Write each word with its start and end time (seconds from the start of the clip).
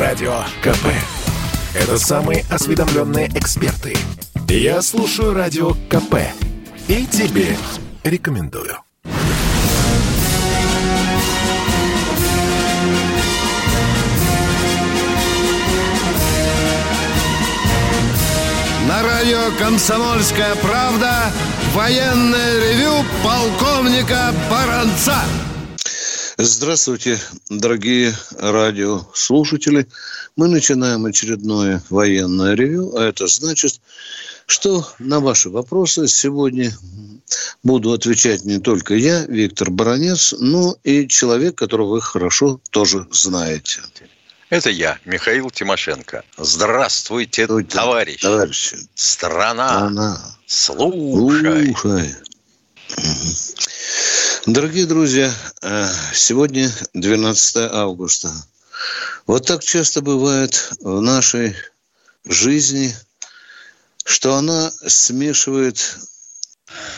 Радио 0.00 0.32
КП. 0.62 0.86
Это 1.74 1.98
самые 1.98 2.46
осведомленные 2.48 3.28
эксперты. 3.34 3.94
Я 4.48 4.80
слушаю 4.80 5.34
Радио 5.34 5.72
КП. 5.90 6.14
И 6.88 7.04
тебе 7.04 7.54
рекомендую. 8.02 8.78
На 18.88 19.02
радио 19.02 19.54
«Комсомольская 19.58 20.54
правда» 20.62 21.30
военное 21.74 22.72
ревю 22.72 23.04
полковника 23.22 24.32
Баранца. 24.50 25.18
Здравствуйте, 26.42 27.20
дорогие 27.50 28.14
радиослушатели. 28.38 29.86
Мы 30.36 30.48
начинаем 30.48 31.04
очередное 31.04 31.82
военное 31.90 32.54
ревю, 32.54 32.96
а 32.96 33.04
это 33.04 33.26
значит, 33.26 33.78
что 34.46 34.88
на 34.98 35.20
ваши 35.20 35.50
вопросы 35.50 36.08
сегодня 36.08 36.72
буду 37.62 37.92
отвечать 37.92 38.44
не 38.44 38.58
только 38.58 38.94
я, 38.94 39.26
Виктор 39.26 39.70
Баранец, 39.70 40.34
но 40.38 40.76
и 40.82 41.06
человек, 41.08 41.56
которого 41.56 41.90
вы 41.90 42.00
хорошо 42.00 42.58
тоже 42.70 43.06
знаете. 43.10 43.82
Это 44.48 44.70
я, 44.70 44.98
Михаил 45.04 45.50
Тимошенко. 45.50 46.24
Здравствуйте, 46.38 47.44
Здравствуйте 47.44 47.76
товарищи. 47.76 48.22
товарищи. 48.22 48.78
Страна. 48.94 49.68
Страна. 49.68 50.36
Слушай. 50.46 51.74
Слушай. 51.74 52.16
Дорогие 54.46 54.86
друзья, 54.86 55.30
э, 55.60 55.86
сегодня 56.14 56.72
12 56.94 57.56
августа. 57.72 58.32
Вот 59.26 59.46
так 59.46 59.62
часто 59.62 60.00
бывает 60.00 60.72
в 60.80 61.02
нашей 61.02 61.54
жизни, 62.24 62.96
что 64.02 64.36
она 64.36 64.70
смешивает 64.86 65.98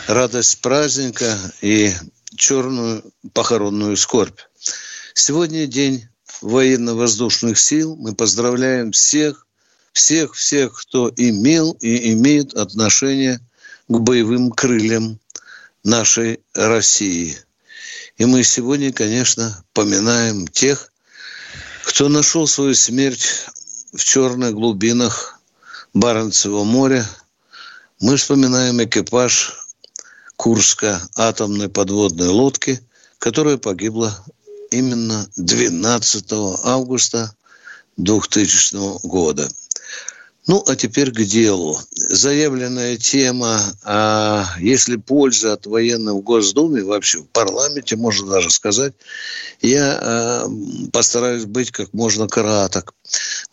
радость 0.07 0.61
праздника 0.61 1.37
и 1.63 1.93
черную 2.37 3.03
похоронную 3.33 3.97
скорбь. 3.97 4.39
Сегодня 5.13 5.67
день 5.67 6.07
военно-воздушных 6.43 7.59
сил. 7.59 7.97
Мы 7.97 8.15
поздравляем 8.15 8.93
всех, 8.93 9.49
всех, 9.93 10.35
всех, 10.35 10.81
кто 10.81 11.13
имел 11.17 11.73
и 11.81 12.13
имеет 12.13 12.55
отношение 12.55 13.41
к 13.89 13.99
боевым 13.99 14.53
крыльям 14.53 15.19
нашей 15.85 16.41
России. 16.55 17.37
И 18.17 18.25
мы 18.25 18.45
сегодня, 18.45 18.93
конечно, 18.93 19.65
поминаем 19.73 20.47
тех, 20.47 20.93
кто 21.85 22.09
нашел 22.09 22.47
свою 22.47 22.75
смерть 22.75 23.47
в 23.93 24.03
черных 24.03 24.55
глубинах 24.55 25.41
Баренцева 25.95 26.65
моря. 26.65 27.07
Мы 28.01 28.17
вспоминаем 28.17 28.83
экипаж 28.83 29.59
Курска 30.37 31.01
атомной 31.17 31.69
подводной 31.69 32.29
лодки, 32.29 32.81
которая 33.19 33.59
погибла 33.59 34.25
именно 34.71 35.29
12 35.37 36.33
августа 36.65 37.35
2000 37.97 39.07
года. 39.07 39.49
Ну, 40.49 40.63
а 40.67 40.75
теперь 40.75 41.13
к 41.13 41.23
делу. 41.23 41.79
Заявленная 41.93 42.97
тема, 42.97 43.61
а 43.85 44.45
если 44.59 44.97
польза 44.97 45.53
от 45.53 45.67
военных 45.67 46.15
в 46.15 46.21
Госдуме, 46.21 46.83
вообще 46.83 47.19
в 47.19 47.29
парламенте, 47.29 47.95
можно 47.95 48.29
даже 48.29 48.51
сказать, 48.51 48.93
я 49.61 49.99
а, 50.01 50.49
постараюсь 50.93 51.45
быть 51.45 51.71
как 51.71 51.93
можно 51.93 52.27
краток, 52.27 52.93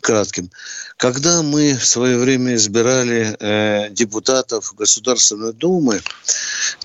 кратким. 0.02 0.50
Когда 0.98 1.44
мы 1.44 1.78
в 1.78 1.86
свое 1.86 2.18
время 2.18 2.56
избирали 2.56 3.38
э, 3.40 3.90
депутатов 3.92 4.74
Государственной 4.76 5.54
Думы, 5.54 6.02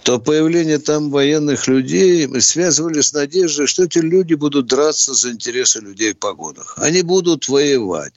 то 0.04 0.20
появление 0.20 0.78
там 0.78 1.10
военных 1.10 1.66
людей 1.66 2.28
мы 2.28 2.40
связывали 2.40 3.00
с 3.00 3.12
надеждой, 3.12 3.66
что 3.66 3.84
эти 3.84 3.98
люди 3.98 4.34
будут 4.34 4.66
драться 4.66 5.14
за 5.14 5.30
интересы 5.30 5.80
людей 5.80 6.12
в 6.12 6.18
погонах. 6.18 6.74
Они 6.76 7.02
будут 7.02 7.48
воевать. 7.48 8.12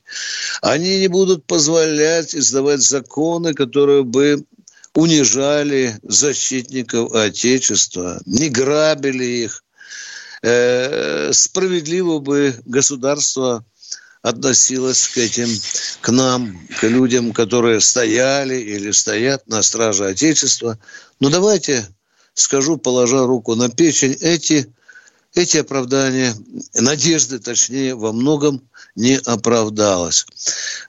Они 0.62 1.00
не 1.00 1.08
будут 1.08 1.46
позволять 1.46 1.77
издавать 1.86 2.82
законы, 2.82 3.54
которые 3.54 4.04
бы 4.04 4.46
унижали 4.94 5.98
защитников 6.04 7.14
Отечества, 7.14 8.20
не 8.26 8.50
грабили 8.50 9.24
их. 9.24 9.64
Э, 10.42 11.32
справедливо 11.34 12.20
бы 12.20 12.56
государство 12.66 13.66
относилось 14.22 15.08
к 15.08 15.18
этим, 15.18 15.50
к 16.02 16.10
нам, 16.10 16.60
к 16.80 16.84
людям, 16.84 17.32
которые 17.32 17.80
стояли 17.80 18.56
или 18.56 18.92
стоят 18.92 19.48
на 19.48 19.62
страже 19.62 20.06
Отечества. 20.06 20.80
Но 21.20 21.30
давайте 21.30 21.88
скажу, 22.34 22.78
положа 22.78 23.26
руку 23.26 23.56
на 23.56 23.70
печень, 23.70 24.18
эти, 24.22 24.72
эти 25.38 25.58
оправдания, 25.58 26.36
надежды, 26.74 27.40
точнее, 27.40 27.96
во 27.96 28.12
многом 28.12 28.62
не 28.96 29.18
оправдалось. 29.26 30.26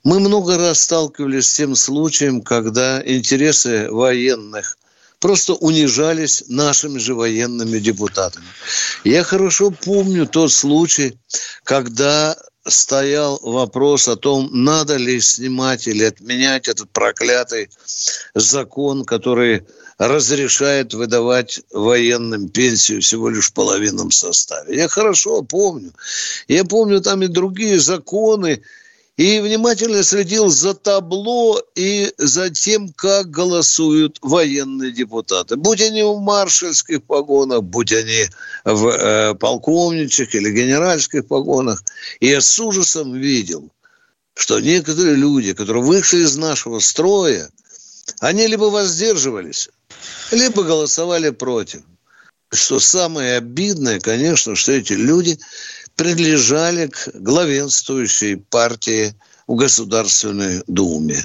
Мы 0.05 0.21
много 0.21 0.57
раз 0.57 0.81
сталкивались 0.81 1.49
с 1.49 1.57
тем 1.57 1.75
случаем, 1.77 2.41
когда 2.41 3.03
интересы 3.05 3.91
военных 3.91 4.79
просто 5.21 5.55
унижались 5.55 6.45
нашими 6.49 6.99
же 6.99 7.15
военными 7.15 7.79
депутатами. 7.79 8.47
Я 9.05 9.25
хорошо 9.25 9.71
помню 9.71 10.27
тот 10.27 10.53
случай, 10.53 11.19
когда 11.65 12.37
стоял 12.67 13.39
вопрос 13.43 14.09
о 14.09 14.17
том, 14.17 14.51
надо 14.53 14.97
ли 14.97 15.21
снимать 15.21 15.89
или 15.89 16.05
отменять 16.05 16.69
этот 16.69 16.91
проклятый 16.91 17.71
закон, 18.35 19.05
который 19.05 19.65
разрешает 19.99 20.95
выдавать 20.95 21.61
военным 21.73 22.49
пенсию 22.49 23.03
всего 23.03 23.29
лишь 23.29 23.51
в 23.51 23.53
половинном 23.53 24.11
составе. 24.11 24.77
Я 24.77 24.89
хорошо 24.89 25.43
помню. 25.43 25.93
Я 26.47 26.65
помню 26.65 27.01
там 27.01 27.23
и 27.23 27.27
другие 27.27 27.81
законы, 27.81 28.63
и 29.17 29.41
внимательно 29.41 30.05
следил 30.05 30.49
за 30.49 30.75
табло 30.75 31.61
и 31.75 32.13
за 32.19 32.51
тем, 32.51 32.93
как 32.93 33.29
голосуют 33.29 34.19
военные 34.23 34.93
депутаты. 34.93 35.57
Будь 35.57 35.83
они 35.83 36.05
в 36.05 36.21
маршальских 36.21 37.03
погонах, 37.03 37.65
будь 37.65 37.93
они 37.93 38.29
в 38.65 38.87
э, 38.87 39.35
полковничьих 39.35 40.33
или 40.37 40.53
генеральских 40.53 41.27
погонах. 41.27 41.83
И 42.21 42.29
я 42.29 42.41
с 42.41 42.61
ужасом 42.61 43.13
видел, 43.13 43.69
что 44.35 44.61
некоторые 44.61 45.17
люди, 45.17 45.53
которые 45.53 45.83
вышли 45.83 46.19
из 46.19 46.37
нашего 46.37 46.79
строя, 46.79 47.51
они 48.21 48.47
либо 48.47 48.65
воздерживались, 48.65 49.69
либо 50.31 50.63
голосовали 50.63 51.31
против. 51.31 51.83
Что 52.53 52.81
самое 52.81 53.37
обидное, 53.37 54.01
конечно, 54.01 54.57
что 54.57 54.73
эти 54.73 54.95
люди 54.95 55.39
принадлежали 55.97 56.87
к 56.87 57.11
главенствующей 57.15 58.37
партии 58.37 59.15
в 59.47 59.57
Государственной 59.57 60.63
Думе. 60.67 61.25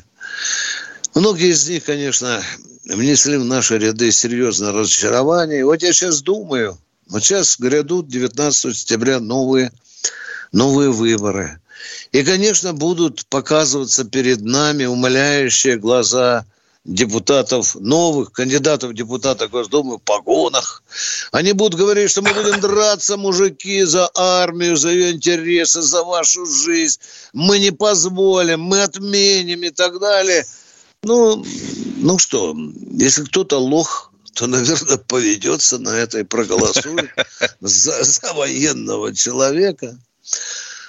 Многие 1.14 1.52
из 1.52 1.70
них, 1.70 1.86
конечно, 1.86 2.44
внесли 2.86 3.38
в 3.38 3.46
наши 3.46 3.78
ряды 3.78 4.12
серьезное 4.12 4.72
разочарование. 4.72 5.64
Вот 5.64 5.84
я 5.84 5.94
сейчас 5.94 6.22
думаю, 6.22 6.78
вот 7.08 7.24
сейчас 7.24 7.58
грядут 7.60 8.08
19 8.08 8.76
сентября 8.76 9.20
новые, 9.20 9.72
новые 10.52 10.90
выборы. 10.90 11.60
И, 12.12 12.24
конечно, 12.24 12.74
будут 12.74 13.26
показываться 13.28 14.06
перед 14.06 14.42
нами 14.42 14.86
умоляющие 14.86 15.78
глаза 15.78 16.46
депутатов, 16.86 17.76
новых 17.76 18.32
кандидатов 18.32 18.92
в 18.92 18.94
депутаты 18.94 19.48
Госдумы 19.48 19.98
в 19.98 20.02
погонах. 20.02 20.84
Они 21.32 21.54
будут 21.54 21.80
говорить, 21.80 22.12
что 22.12 22.22
мы 22.22 22.34
будем 22.34 22.60
драться, 22.60 23.16
мужики, 23.16 23.84
за 23.84 24.10
армию, 24.16 24.76
за 24.76 24.90
ее 24.90 25.12
интересы, 25.12 25.82
за 25.82 26.04
вашу 26.04 26.46
жизнь. 26.46 27.00
Мы 27.31 27.60
не 27.60 27.72
позволим, 27.72 28.62
мы 28.62 28.84
отменим 28.84 29.63
и 29.63 29.69
так 29.69 30.00
далее. 30.00 30.46
Ну, 31.04 31.44
ну 31.98 32.19
что, 32.19 32.56
если 32.92 33.24
кто-то 33.24 33.60
лох, 33.60 34.12
то, 34.34 34.48
наверное, 34.48 34.98
поведется 34.98 35.78
на 35.78 35.90
это 35.90 36.19
и 36.19 36.24
проголосует 36.24 37.10
за, 37.62 38.04
за 38.04 38.34
военного 38.34 39.13
человека. 39.16 39.98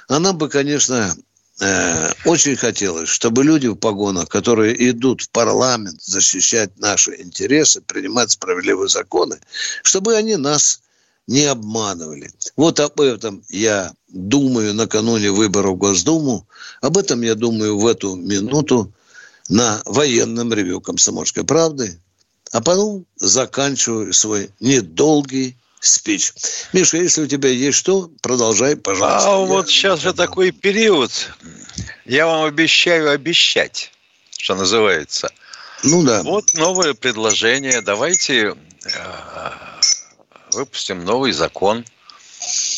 Она 0.09 0.33
бы, 0.33 0.49
конечно, 0.49 1.15
очень 1.61 2.57
хотелось, 2.57 3.09
чтобы 3.09 3.45
люди 3.45 3.69
в 3.69 3.77
погонах, 3.77 4.29
которые 4.29 4.91
идут 4.91 5.23
в 5.23 5.31
парламент 5.31 6.03
защищать 6.03 6.79
наши 6.79 7.21
интересы, 7.21 7.81
принимать 7.81 8.33
справедливые 8.33 8.89
законы, 8.89 9.39
чтобы 9.83 10.17
они 10.17 10.37
нас 10.37 10.81
не 11.27 11.45
обманывали. 11.45 12.31
Вот 12.57 12.81
об 12.81 13.01
этом 13.01 13.43
я 13.49 13.93
думаю 14.09 14.75
накануне 14.75 15.31
выборов 15.31 15.75
в 15.75 15.79
Госдуму. 15.79 16.47
Об 16.81 16.99
этом 16.99 17.23
я 17.23 17.35
думаю 17.35 17.79
в 17.79 17.87
эту 17.87 18.15
минуту 18.15 18.93
на 19.49 19.83
военном 19.85 20.53
ревю 20.53 20.81
«Комсомольской 20.81 21.45
правды». 21.45 21.99
А 22.53 22.61
потом 22.61 23.05
заканчиваю 23.17 24.13
свой 24.13 24.51
недолгий 24.61 25.57
спич. 25.85 26.33
Миша, 26.73 26.97
если 26.97 27.23
у 27.23 27.27
тебя 27.27 27.49
есть 27.49 27.79
что, 27.79 28.11
продолжай, 28.23 28.77
пожалуйста. 28.77 29.31
А 29.31 29.37
вот 29.39 29.69
сейчас 29.69 30.01
же 30.01 30.13
такой 30.13 30.51
период. 30.51 31.11
Я 32.05 32.27
вам 32.27 32.45
обещаю 32.45 33.11
обещать, 33.11 33.91
что 34.39 34.55
называется. 34.55 35.31
Ну 35.83 36.03
да. 36.03 36.23
Вот 36.23 36.55
новое 36.55 36.95
предложение. 36.95 37.83
Давайте 37.83 38.55
э, 38.85 39.51
выпустим 40.53 41.05
новый 41.05 41.33
закон 41.33 41.85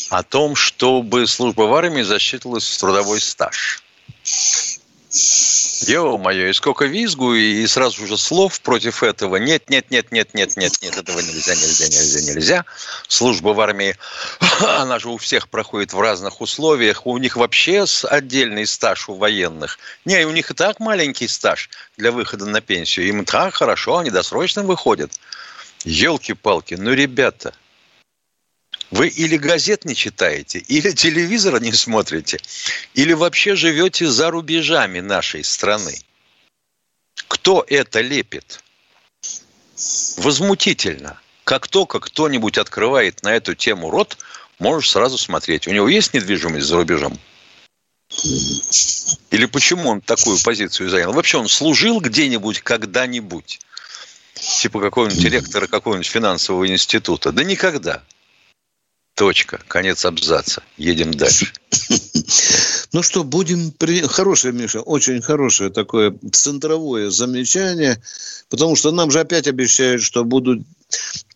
о 0.09 0.23
том, 0.23 0.55
чтобы 0.55 1.27
служба 1.27 1.63
в 1.63 1.73
армии 1.73 2.01
засчитывалась 2.01 2.67
в 2.67 2.77
трудовой 2.79 3.21
стаж. 3.21 3.83
Ё-моё, 5.87 6.49
и 6.49 6.53
сколько 6.53 6.85
визгу, 6.85 7.33
и 7.33 7.65
сразу 7.67 8.07
же 8.07 8.17
слов 8.17 8.59
против 8.61 9.03
этого. 9.03 9.37
Нет, 9.37 9.69
нет, 9.69 9.89
нет, 9.91 10.11
нет, 10.11 10.33
нет, 10.33 10.57
нет, 10.57 10.73
нет, 10.81 10.97
этого 10.97 11.19
нельзя, 11.19 11.53
нельзя, 11.53 11.85
нельзя, 11.85 12.33
нельзя. 12.33 12.65
Служба 13.07 13.49
в 13.49 13.61
армии, 13.61 13.95
она 14.59 14.99
же 14.99 15.09
у 15.09 15.17
всех 15.17 15.49
проходит 15.49 15.93
в 15.93 16.01
разных 16.01 16.41
условиях. 16.41 17.05
У 17.05 17.17
них 17.17 17.37
вообще 17.37 17.85
отдельный 18.03 18.65
стаж 18.65 19.07
у 19.07 19.13
военных. 19.13 19.77
Не, 20.05 20.25
у 20.25 20.31
них 20.31 20.51
и 20.51 20.53
так 20.53 20.79
маленький 20.79 21.27
стаж 21.27 21.69
для 21.95 22.11
выхода 22.11 22.45
на 22.45 22.61
пенсию. 22.61 23.07
Им 23.07 23.23
так 23.23 23.53
хорошо, 23.53 23.97
они 23.97 24.09
досрочно 24.09 24.63
выходят. 24.63 25.11
Елки-палки, 25.85 26.73
ну, 26.73 26.93
ребята– 26.93 27.53
вы 28.91 29.07
или 29.07 29.37
газет 29.37 29.85
не 29.85 29.95
читаете, 29.95 30.59
или 30.59 30.91
телевизора 30.91 31.59
не 31.59 31.73
смотрите, 31.73 32.39
или 32.93 33.13
вообще 33.13 33.55
живете 33.55 34.07
за 34.07 34.29
рубежами 34.31 34.99
нашей 34.99 35.43
страны. 35.43 35.99
Кто 37.27 37.65
это 37.67 38.01
лепит? 38.01 38.61
Возмутительно. 40.17 41.19
Как 41.43 41.67
только 41.67 41.99
кто-нибудь 41.99 42.57
открывает 42.57 43.23
на 43.23 43.33
эту 43.35 43.55
тему 43.55 43.89
рот, 43.89 44.17
можешь 44.59 44.91
сразу 44.91 45.17
смотреть. 45.17 45.67
У 45.67 45.71
него 45.71 45.87
есть 45.87 46.13
недвижимость 46.13 46.65
за 46.65 46.77
рубежом? 46.77 47.17
Или 49.31 49.45
почему 49.45 49.89
он 49.89 50.01
такую 50.01 50.37
позицию 50.43 50.89
занял? 50.89 51.13
Вообще 51.13 51.37
он 51.37 51.47
служил 51.47 51.99
где-нибудь 51.99 52.61
когда-нибудь? 52.61 53.59
Типа 54.33 54.79
какого-нибудь 54.79 55.21
директора 55.21 55.67
какого-нибудь 55.67 56.07
финансового 56.07 56.67
института? 56.67 57.31
Да 57.31 57.43
никогда. 57.43 58.03
Точка. 59.17 59.59
Конец 59.67 60.05
абзаца. 60.05 60.61
Едем 60.77 61.11
дальше. 61.13 61.51
Ну 62.93 63.03
что, 63.03 63.23
будем... 63.23 63.71
При... 63.71 64.01
Хорошее, 64.01 64.53
Миша, 64.53 64.81
очень 64.81 65.21
хорошее 65.21 65.69
такое 65.69 66.17
центровое 66.31 67.09
замечание, 67.09 68.01
потому 68.49 68.75
что 68.75 68.91
нам 68.91 69.11
же 69.11 69.19
опять 69.19 69.47
обещают, 69.47 70.01
что 70.01 70.23
будут 70.23 70.61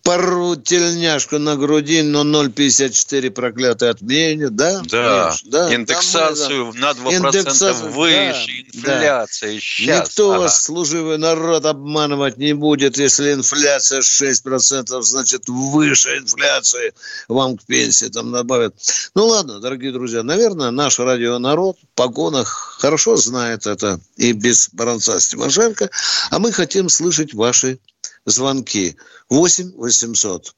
пару 0.03 0.56
тельняшку 0.56 1.38
на 1.38 1.56
груди, 1.56 2.01
но 2.01 2.24
0,54 2.24 3.30
проклятый 3.31 3.89
отменят, 3.89 4.56
да? 4.56 4.81
Да, 4.86 5.30
Миш, 5.31 5.44
да. 5.45 5.74
индексацию 5.74 6.74
да, 6.74 6.80
на 6.80 6.92
2% 6.92 7.18
индексацию, 7.18 7.92
выше, 7.92 8.65
да, 8.74 8.94
инфляция 8.94 9.53
да. 9.53 9.59
сейчас. 9.59 10.07
Никто 10.09 10.33
ага. 10.33 10.50
служивый 10.50 11.18
народ 11.18 11.65
обманывать 11.65 12.38
не 12.38 12.53
будет, 12.53 12.98
если 12.98 13.33
инфляция 13.33 14.01
6%, 14.01 15.01
значит 15.01 15.48
выше 15.48 16.18
инфляции 16.18 16.94
вам 17.27 17.57
к 17.57 17.65
пенсии 17.65 18.07
там 18.07 18.31
добавят. 18.31 18.75
Ну 19.15 19.27
ладно, 19.27 19.59
дорогие 19.59 19.92
друзья, 19.92 20.24
наверное, 20.24 20.71
наш 20.71 21.00
радионарод 21.00 21.77
в 21.77 21.95
погонах 21.95 22.77
хорошо 22.80 23.15
знает 23.15 23.68
это 23.68 24.00
и 24.18 24.31
без 24.33 24.69
Баранца 24.71 25.19
Стимошенко, 25.19 25.89
а 26.30 26.39
мы 26.39 26.51
хотим 26.51 26.89
слышать 26.89 27.33
ваши 27.33 27.80
звонки. 28.25 28.97
8 29.29 29.73
800. 29.77 30.53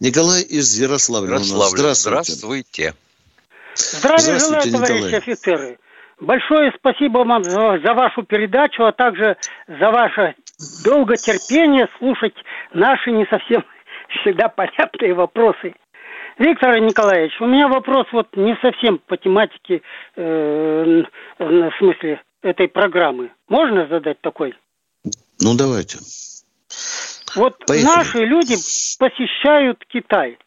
Николай 0.00 0.42
из 0.42 0.78
Ярославля 0.78 1.34
Ярославля. 1.34 1.94
Здравствуйте. 1.94 2.34
Здравствуйте. 2.34 2.94
Здравия 3.74 4.38
желаю, 4.38 4.72
товарищи 4.72 4.92
Николай. 4.92 5.18
офицеры. 5.18 5.78
Большое 6.20 6.72
спасибо 6.76 7.18
вам 7.18 7.44
за, 7.44 7.78
за 7.84 7.94
вашу 7.94 8.24
передачу, 8.24 8.84
а 8.84 8.92
также 8.92 9.36
за 9.68 9.90
ваше 9.90 10.34
долготерпение 10.84 11.88
слушать 11.98 12.34
наши 12.72 13.12
не 13.12 13.24
совсем 13.26 13.64
всегда 14.20 14.48
понятные 14.48 15.14
вопросы. 15.14 15.74
Виктор 16.38 16.78
Николаевич, 16.80 17.32
у 17.40 17.46
меня 17.46 17.68
вопрос 17.68 18.06
вот 18.12 18.28
не 18.36 18.56
совсем 18.62 18.98
по 18.98 19.16
тематике, 19.16 19.82
э, 20.16 21.02
в 21.38 21.72
смысле 21.78 22.22
этой 22.42 22.68
программы. 22.68 23.30
Можно 23.48 23.88
задать 23.88 24.20
такой? 24.20 24.54
Ну, 25.40 25.56
давайте. 25.56 25.98
Вот 27.36 27.58
Поехали. 27.66 27.96
наши 27.96 28.24
люди 28.24 28.54
посещают 28.98 29.84
Китай 29.88 30.38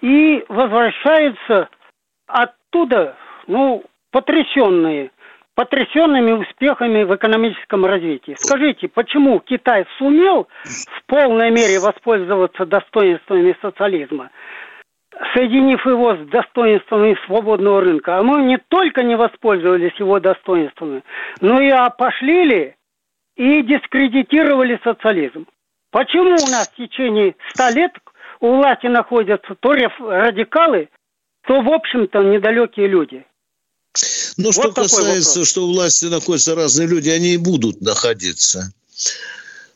и 0.00 0.44
возвращаются 0.48 1.68
оттуда, 2.26 3.16
ну, 3.46 3.84
потрясенные, 4.10 5.10
потрясенными 5.54 6.32
успехами 6.32 7.02
в 7.02 7.14
экономическом 7.14 7.84
развитии. 7.84 8.34
Скажите, 8.38 8.88
почему 8.88 9.40
Китай 9.40 9.86
сумел 9.98 10.48
в 10.64 11.06
полной 11.06 11.50
мере 11.50 11.80
воспользоваться 11.80 12.64
достоинствами 12.64 13.56
социализма, 13.60 14.30
соединив 15.34 15.84
его 15.86 16.16
с 16.16 16.20
достоинствами 16.28 17.18
свободного 17.26 17.80
рынка, 17.80 18.18
а 18.18 18.22
мы 18.22 18.42
не 18.42 18.58
только 18.68 19.02
не 19.02 19.16
воспользовались 19.16 19.98
его 19.98 20.20
достоинствами, 20.20 21.02
но 21.40 21.60
и 21.60 21.68
опошлили 21.68 22.76
и 23.36 23.62
дискредитировали 23.62 24.80
социализм. 24.84 25.46
Почему 25.90 26.34
у 26.34 26.50
нас 26.50 26.68
в 26.68 26.76
течение 26.76 27.34
ста 27.52 27.70
лет 27.70 27.92
у 28.40 28.56
власти 28.56 28.86
находятся 28.86 29.54
то 29.58 29.72
радикалы, 29.72 30.88
то, 31.46 31.60
в 31.60 31.68
общем-то, 31.68 32.22
недалекие 32.22 32.86
люди? 32.86 33.24
Ну, 34.36 34.44
вот 34.46 34.54
что 34.54 34.72
касается, 34.72 35.40
вопрос. 35.40 35.48
что 35.48 35.66
у 35.66 35.72
власти 35.72 36.06
находятся 36.06 36.54
разные 36.54 36.86
люди, 36.86 37.10
они 37.10 37.34
и 37.34 37.36
будут 37.36 37.80
находиться. 37.80 38.72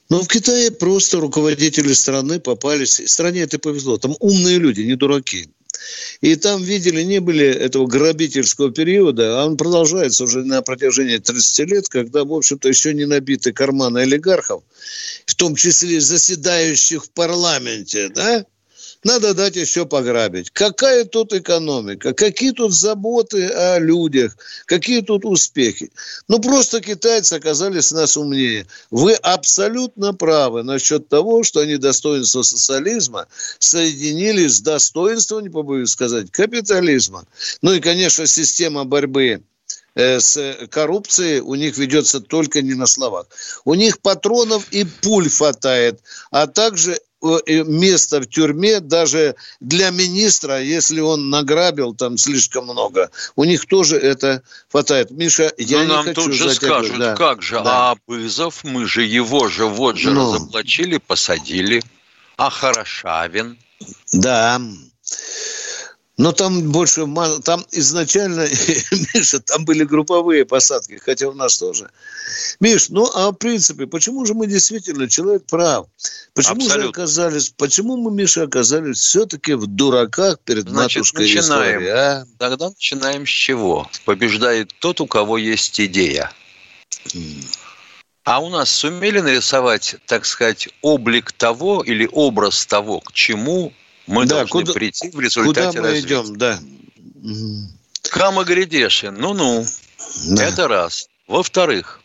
Но 0.08 0.22
в 0.22 0.28
Китае 0.28 0.70
просто 0.70 1.18
руководители 1.18 1.92
страны 1.92 2.38
попались. 2.38 3.02
Стране 3.06 3.40
это 3.40 3.58
повезло. 3.58 3.96
Там 3.96 4.14
умные 4.20 4.58
люди, 4.58 4.82
не 4.82 4.94
дураки. 4.94 5.48
И 6.20 6.36
там 6.36 6.62
видели, 6.62 7.02
не 7.02 7.20
были 7.20 7.46
этого 7.46 7.86
грабительского 7.86 8.72
периода, 8.72 9.42
а 9.42 9.46
он 9.46 9.56
продолжается 9.56 10.24
уже 10.24 10.44
на 10.44 10.62
протяжении 10.62 11.18
30 11.18 11.70
лет, 11.70 11.88
когда, 11.88 12.24
в 12.24 12.32
общем-то, 12.32 12.68
еще 12.68 12.94
не 12.94 13.04
набиты 13.04 13.52
карманы 13.52 13.98
олигархов, 14.00 14.62
в 15.26 15.34
том 15.34 15.54
числе 15.54 16.00
заседающих 16.00 17.04
в 17.04 17.10
парламенте, 17.10 18.08
да, 18.08 18.46
надо 19.04 19.34
дать 19.34 19.56
еще 19.56 19.86
пограбить. 19.86 20.50
Какая 20.50 21.04
тут 21.04 21.32
экономика? 21.32 22.14
Какие 22.14 22.52
тут 22.52 22.74
заботы 22.74 23.46
о 23.48 23.78
людях? 23.78 24.36
Какие 24.66 25.02
тут 25.02 25.24
успехи? 25.24 25.92
Ну, 26.26 26.40
просто 26.40 26.80
китайцы 26.80 27.34
оказались 27.34 27.92
нас 27.92 28.16
умнее. 28.16 28.66
Вы 28.90 29.14
абсолютно 29.14 30.14
правы 30.14 30.62
насчет 30.62 31.08
того, 31.08 31.42
что 31.42 31.60
они 31.60 31.76
достоинство 31.76 32.42
социализма 32.42 33.26
соединили 33.58 34.46
с 34.46 34.60
достоинством, 34.60 35.42
не 35.42 35.50
побоюсь 35.50 35.90
сказать, 35.90 36.30
капитализма. 36.30 37.26
Ну 37.60 37.74
и, 37.74 37.80
конечно, 37.80 38.26
система 38.26 38.84
борьбы 38.84 39.42
э, 39.94 40.18
с 40.18 40.66
коррупцией 40.70 41.40
у 41.40 41.54
них 41.54 41.76
ведется 41.76 42.20
только 42.20 42.62
не 42.62 42.74
на 42.74 42.86
словах. 42.86 43.26
У 43.64 43.74
них 43.74 44.00
патронов 44.00 44.66
и 44.70 44.84
пуль 44.84 45.28
хватает, 45.28 46.00
а 46.30 46.46
также 46.46 46.98
место 47.46 48.20
в 48.20 48.26
тюрьме 48.26 48.80
даже 48.80 49.34
для 49.60 49.90
министра, 49.90 50.60
если 50.60 51.00
он 51.00 51.30
награбил 51.30 51.94
там 51.94 52.18
слишком 52.18 52.64
много. 52.64 53.10
У 53.36 53.44
них 53.44 53.66
тоже 53.66 53.96
это 53.96 54.42
хватает. 54.70 55.10
Миша, 55.10 55.52
я 55.58 55.78
Но 55.78 55.84
не 55.84 55.88
нам 55.88 56.04
хочу 56.04 56.22
тут 56.22 56.32
же 56.34 56.54
скажут, 56.54 56.98
да. 56.98 57.14
как 57.14 57.42
же, 57.42 57.54
да. 57.56 57.92
а 57.92 57.96
Бызов, 58.06 58.64
мы 58.64 58.86
же 58.86 59.02
его 59.02 59.48
же 59.48 59.66
вот 59.66 59.96
же 59.96 60.10
ну. 60.10 60.32
разоблачили, 60.32 60.98
посадили. 60.98 61.82
А 62.36 62.50
Хорошавин? 62.50 63.58
Да. 64.12 64.60
Но 66.16 66.30
там 66.30 66.70
больше, 66.70 67.06
там 67.42 67.66
изначально, 67.72 68.46
Миша, 69.14 69.40
там 69.40 69.64
были 69.64 69.82
групповые 69.82 70.44
посадки, 70.44 71.00
хотя 71.04 71.28
у 71.28 71.32
нас 71.32 71.58
тоже. 71.58 71.90
Миш, 72.60 72.88
ну 72.88 73.10
а 73.14 73.32
в 73.32 73.34
принципе, 73.34 73.88
почему 73.88 74.24
же 74.24 74.34
мы 74.34 74.46
действительно, 74.46 75.08
человек 75.08 75.44
прав, 75.46 75.86
почему 76.32 76.62
Абсолютно. 76.62 76.82
же 76.82 76.88
оказались, 76.90 77.48
почему 77.48 77.96
мы, 77.96 78.12
Миша, 78.12 78.44
оказались 78.44 78.98
все-таки 78.98 79.54
в 79.54 79.66
дураках 79.66 80.38
перед 80.44 80.68
Значит, 80.68 80.98
матушкой 80.98 81.22
начинаем. 81.26 81.80
истории, 81.80 81.88
а? 81.88 82.26
Тогда 82.38 82.68
начинаем 82.68 83.26
с 83.26 83.30
чего? 83.30 83.90
Побеждает 84.04 84.72
тот, 84.78 85.00
у 85.00 85.06
кого 85.06 85.36
есть 85.36 85.80
идея. 85.80 86.30
А 88.22 88.38
у 88.38 88.50
нас 88.50 88.70
сумели 88.70 89.18
нарисовать, 89.18 89.96
так 90.06 90.26
сказать, 90.26 90.68
облик 90.80 91.32
того 91.32 91.82
или 91.82 92.08
образ 92.10 92.64
того, 92.66 93.00
к 93.00 93.12
чему 93.12 93.72
мы 94.06 94.26
да, 94.26 94.36
должны 94.36 94.60
куда, 94.60 94.72
прийти 94.72 95.10
в 95.10 95.20
результате 95.20 95.68
Куда 95.68 95.80
мы 95.80 95.88
развития. 95.88 96.06
идем, 96.06 96.36
да. 96.36 96.60
Кама 98.10 98.44
Гридешин, 98.44 99.14
ну-ну, 99.14 99.64
да. 100.28 100.44
это 100.44 100.68
раз. 100.68 101.08
Во-вторых, 101.26 102.00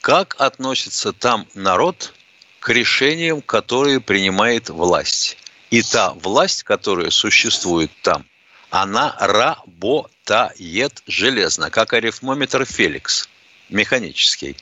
как 0.00 0.36
относится 0.38 1.12
там 1.12 1.46
народ 1.54 2.12
к 2.60 2.68
решениям, 2.68 3.40
которые 3.40 4.00
принимает 4.00 4.68
власть? 4.68 5.36
И 5.70 5.82
та 5.82 6.12
власть, 6.12 6.62
которая 6.64 7.10
существует 7.10 7.90
там, 8.02 8.26
она 8.70 9.16
работает 9.18 11.02
железно, 11.06 11.70
как 11.70 11.92
арифмометр 11.92 12.64
Феликс, 12.64 13.28
механический. 13.68 14.56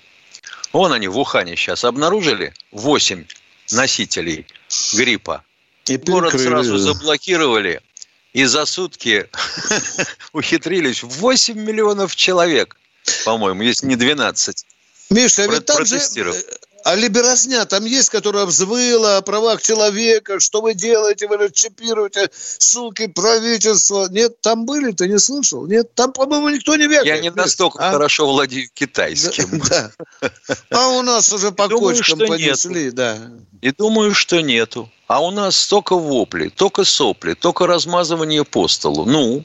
Вон 0.72 0.92
они 0.92 1.08
в 1.08 1.18
Ухане 1.18 1.56
сейчас 1.56 1.84
обнаружили 1.84 2.54
8 2.72 3.24
носителей 3.72 4.46
гриппа. 4.94 5.44
И 5.88 5.96
Город 5.96 6.38
сразу 6.38 6.76
заблокировали, 6.78 7.80
и 8.32 8.44
за 8.44 8.66
сутки 8.66 9.28
ухитрились. 10.32 11.02
8 11.02 11.58
миллионов 11.58 12.14
человек, 12.14 12.76
по-моему, 13.24 13.62
если 13.62 13.86
не 13.86 13.96
12. 13.96 14.66
Миша, 15.10 15.44
а 15.44 15.46
ведь 15.46 15.64
там 15.64 15.84
же 15.86 15.98
а 16.88 16.94
либерозня 16.94 17.66
там 17.66 17.84
есть, 17.84 18.08
которая 18.08 18.46
взвыла 18.46 19.18
о 19.18 19.20
правах 19.20 19.60
человека, 19.60 20.40
что 20.40 20.62
вы 20.62 20.72
делаете, 20.72 21.28
вы 21.28 21.36
расчипируете, 21.36 22.30
суки, 22.32 23.08
правительство. 23.08 24.08
Нет, 24.10 24.40
там 24.40 24.64
были, 24.64 24.92
ты 24.92 25.06
не 25.06 25.18
слышал? 25.18 25.66
Нет, 25.66 25.94
там, 25.94 26.14
по-моему, 26.14 26.48
никто 26.48 26.76
не 26.76 26.86
векает. 26.86 27.06
Я 27.06 27.18
не 27.18 27.30
настолько 27.30 27.86
а? 27.86 27.92
хорошо 27.92 28.26
владею 28.26 28.70
китайским. 28.72 29.60
Да, 29.68 29.92
да. 30.22 30.30
А 30.70 30.88
у 30.88 31.02
нас 31.02 31.30
уже 31.30 31.52
по 31.52 31.68
думаю, 31.68 31.94
кочкам 31.94 32.20
понесли, 32.20 32.84
нету. 32.84 32.96
да. 32.96 33.18
И 33.60 33.70
думаю, 33.70 34.14
что 34.14 34.40
нету. 34.40 34.90
А 35.08 35.22
у 35.22 35.30
нас 35.30 35.66
только 35.66 35.94
вопли, 35.94 36.48
только 36.48 36.84
сопли, 36.84 37.34
только 37.34 37.66
размазывание 37.66 38.46
по 38.46 38.66
столу. 38.66 39.04
Ну, 39.04 39.44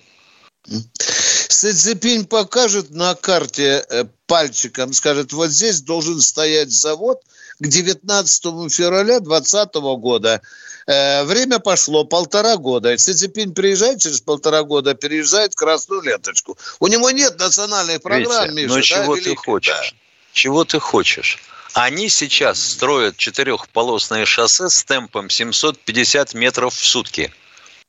Си 1.54 1.72
Цзипинь 1.72 2.26
покажет 2.26 2.90
на 2.90 3.14
карте 3.16 3.86
э, 3.90 4.06
пальчиком, 4.26 4.92
скажет, 4.92 5.34
вот 5.34 5.52
здесь 5.52 5.82
должен 5.82 6.20
стоять 6.20 6.72
завод 6.72 7.20
к 7.60 7.68
19 7.68 8.74
февраля 8.74 9.20
2020 9.20 9.76
года. 10.00 10.42
Э, 10.88 11.24
время 11.24 11.60
пошло 11.60 12.06
полтора 12.06 12.58
года. 12.58 12.98
Си 12.98 13.14
Цзипинь 13.14 13.54
приезжает 13.54 14.02
через 14.02 14.20
полтора 14.20 14.64
года, 14.64 14.96
переезжает 14.96 15.54
красную 15.54 16.02
ленточку. 16.02 16.58
У 16.80 16.88
него 16.88 17.12
нет 17.12 17.38
национальных 17.38 18.02
программ, 18.02 18.50
Витя, 18.50 18.56
Миша. 18.56 18.68
Но 18.70 18.76
да, 18.76 18.82
чего 18.82 19.16
великий? 19.16 19.30
ты 19.30 19.36
хочешь? 19.36 19.92
Да. 19.92 19.98
Чего 20.34 20.66
ты 20.66 20.80
хочешь? 20.80 21.40
Они 21.74 22.10
сейчас 22.10 22.60
строят 22.60 23.18
четырехполосное 23.18 24.26
шоссе 24.26 24.70
с 24.70 24.84
темпом 24.84 25.30
750 25.30 26.34
метров 26.34 26.74
в 26.74 26.84
сутки. 26.84 27.32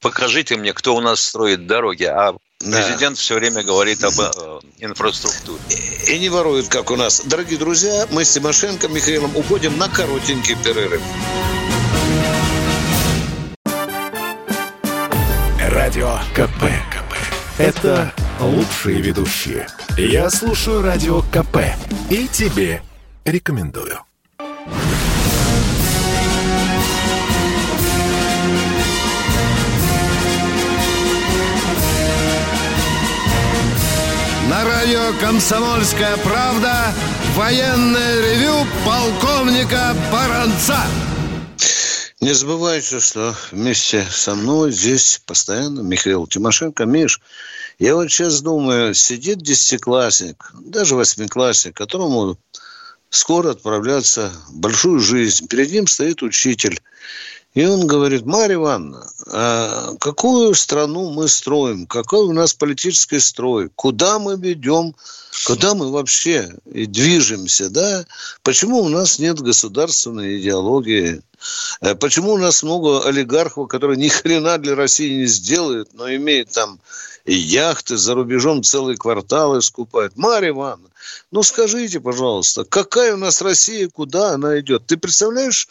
Покажите 0.01 0.57
мне, 0.57 0.75
кто 0.75 0.95
у 0.95 1.01
нас 1.01 1.21
строит 1.23 1.67
дороги. 1.67 2.05
А 2.05 2.35
да. 2.61 2.79
Президент 2.79 3.19
все 3.19 3.35
время 3.35 3.63
говорит 3.63 4.03
об 4.05 4.19
э, 4.19 4.61
инфраструктуре. 4.79 5.61
И 6.09 6.19
не 6.19 6.29
воруют, 6.29 6.69
как 6.69 6.91
у 6.91 6.97
нас. 6.97 7.23
Дорогие 7.25 7.59
друзья, 7.59 8.07
мы 8.11 8.25
с 8.25 8.33
Тимошенко 8.33 8.89
Михаилом 8.89 9.37
уходим 9.37 9.77
на 9.79 9.89
коротенький 9.89 10.57
перерыв. 10.57 11.03
Радио 15.61 16.19
КП. 16.35 16.65
КП. 16.91 17.15
Это 17.59 18.13
лучшие 18.41 19.01
ведущие. 19.01 19.67
Я 19.97 20.31
слушаю 20.31 20.83
Радио 20.83 21.23
КП. 21.23 21.59
И 22.11 22.27
тебе 22.29 22.83
рекомендую. 23.25 24.01
На 34.65 34.71
радио 34.71 35.13
«Комсомольская 35.21 36.17
правда» 36.19 36.95
военное 37.35 38.21
ревю 38.23 38.67
полковника 38.87 39.95
Баранца. 40.11 40.79
Не 42.23 42.33
забывайте, 42.33 42.99
что 43.01 43.35
вместе 43.51 44.07
со 44.11 44.35
мной 44.35 44.73
здесь 44.73 45.21
постоянно 45.27 45.81
Михаил 45.81 46.27
Тимошенко. 46.27 46.87
Миш, 46.87 47.21
я 47.79 47.95
вот 47.95 48.11
сейчас 48.11 48.41
думаю, 48.41 48.95
сидит 48.95 49.43
десятиклассник, 49.43 50.51
даже 50.55 50.95
восьмиклассник, 50.95 51.77
которому 51.77 52.39
скоро 53.11 53.51
отправляться 53.51 54.33
в 54.49 54.57
большую 54.57 54.99
жизнь. 54.99 55.47
Перед 55.47 55.73
ним 55.73 55.87
стоит 55.87 56.23
учитель. 56.23 56.81
И 57.55 57.65
он 57.65 57.87
говорит, 57.87 58.27
Марья 58.27 58.57
Ивановна, 58.57 59.07
а 59.33 59.95
какую 60.01 60.55
страну 60.55 61.11
мы 61.11 61.29
строим? 61.29 61.87
Какой 61.87 62.27
у 62.27 62.33
нас 62.33 62.53
политический 62.53 63.21
строй? 63.21 63.71
Куда 63.77 64.19
мы 64.19 64.37
ведем? 64.37 64.97
Куда 65.47 65.75
мы 65.75 65.91
вообще 65.91 66.55
движемся? 66.65 67.69
Да? 67.69 68.05
Почему 68.43 68.79
у 68.79 68.89
нас 68.89 69.19
нет 69.19 69.41
государственной 69.41 70.41
идеологии? 70.41 71.23
Э, 71.81 71.95
почему 71.95 72.33
у 72.33 72.39
нас 72.39 72.63
много 72.63 73.07
олигархов, 73.07 73.69
которые 73.69 73.97
ни 73.97 74.09
хрена 74.09 74.59
для 74.59 74.75
России 74.75 75.19
не 75.21 75.27
сделают, 75.27 75.93
но 75.95 76.13
имеют 76.15 76.51
там 76.51 76.79
яхты, 77.27 77.97
за 77.97 78.15
рубежом 78.15 78.63
целые 78.63 78.97
кварталы 78.97 79.63
скупают. 79.63 80.17
Марья 80.17 80.51
Ивановна, 80.51 80.89
ну 81.31 81.43
скажите, 81.43 82.01
пожалуйста, 82.01 82.65
какая 82.65 83.15
у 83.15 83.17
нас 83.17 83.41
Россия, 83.41 83.89
куда 83.89 84.33
она 84.33 84.61
идет? 84.61 84.87
Ты 84.87 84.97
представляешь 84.97 85.69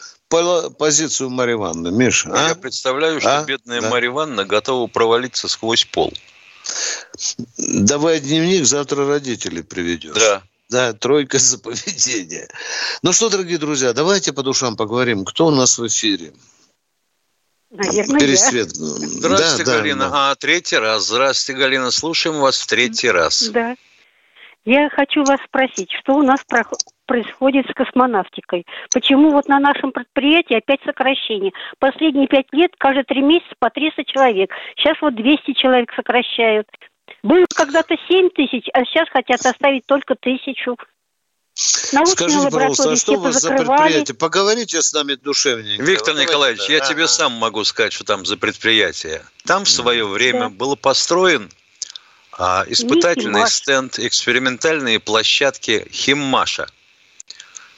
позицию 0.78 1.30
Марьи 1.30 1.54
Ивановны, 1.54 1.96
Миша? 1.96 2.30
А? 2.32 2.48
Я 2.48 2.54
представляю, 2.54 3.20
что 3.20 3.38
а? 3.40 3.44
бедная 3.44 3.80
да. 3.80 3.90
Марья 3.90 4.08
Ивановна 4.08 4.44
готова 4.44 4.88
провалиться 4.88 5.48
сквозь 5.48 5.84
пол. 5.84 6.12
Давай 7.56 8.20
дневник, 8.20 8.64
завтра 8.64 9.06
родителей 9.06 9.62
приведешь. 9.62 10.14
Да. 10.14 10.42
Да, 10.70 10.92
тройка 10.92 11.38
за 11.38 11.58
поведение. 11.58 12.48
Ну 13.02 13.12
что, 13.12 13.28
дорогие 13.28 13.58
друзья, 13.58 13.92
давайте 13.92 14.32
по 14.32 14.42
душам 14.42 14.76
поговорим. 14.76 15.24
Кто 15.24 15.46
у 15.46 15.50
нас 15.50 15.78
в 15.78 15.86
эфире? 15.86 16.32
Наверное, 17.70 18.20
Пересвет. 18.20 18.68
Я. 18.68 18.72
Здравствуйте, 18.74 19.64
да, 19.64 19.78
Галина. 19.78 20.08
Да, 20.08 20.30
А, 20.30 20.34
третий 20.36 20.76
раз. 20.76 21.08
Здравствуйте, 21.08 21.60
Галина. 21.60 21.90
Слушаем 21.90 22.38
вас 22.38 22.58
в 22.58 22.66
третий 22.66 23.10
раз. 23.10 23.48
Да. 23.48 23.74
Я 24.64 24.88
хочу 24.90 25.24
вас 25.24 25.40
спросить, 25.46 25.90
что 26.00 26.14
у 26.14 26.22
нас 26.22 26.40
происходит 27.06 27.66
с 27.70 27.74
космонавтикой? 27.74 28.66
Почему 28.92 29.30
вот 29.30 29.48
на 29.48 29.58
нашем 29.58 29.92
предприятии 29.92 30.56
опять 30.56 30.80
сокращение? 30.84 31.52
Последние 31.78 32.26
пять 32.26 32.46
лет, 32.52 32.72
каждые 32.78 33.04
три 33.04 33.22
месяца 33.22 33.54
по 33.58 33.70
300 33.70 34.04
человек. 34.04 34.50
Сейчас 34.76 34.96
вот 35.00 35.14
200 35.14 35.52
человек 35.54 35.92
сокращают. 35.94 36.66
Было 37.22 37.44
когда-то 37.54 37.96
7 38.08 38.30
тысяч, 38.30 38.68
а 38.72 38.84
сейчас 38.84 39.08
хотят 39.08 39.44
оставить 39.44 39.86
только 39.86 40.14
тысячу. 40.14 40.76
Скажите, 41.54 42.50
пожалуйста, 42.50 42.90
а 42.90 42.96
что 42.96 43.12
у 43.12 43.20
вас 43.20 43.40
за 43.40 43.50
предприятие? 43.50 44.16
Поговорите 44.16 44.82
с 44.82 44.92
нами 44.92 45.14
душевненько. 45.14 45.84
Виктор 45.84 46.16
Николаевич, 46.16 46.68
я 46.68 46.78
а, 46.78 46.80
тебе 46.80 47.06
сам 47.06 47.32
могу 47.32 47.62
сказать, 47.64 47.92
что 47.92 48.04
там 48.04 48.26
за 48.26 48.36
предприятие. 48.36 49.24
Там 49.46 49.64
в 49.64 49.70
свое 49.70 50.04
время 50.06 50.40
да. 50.40 50.48
было 50.48 50.74
построен 50.74 51.48
а, 52.32 52.64
испытательный 52.66 53.46
стенд, 53.46 53.98
экспериментальные 54.00 54.98
площадки 54.98 55.86
Химмаша. 55.92 56.66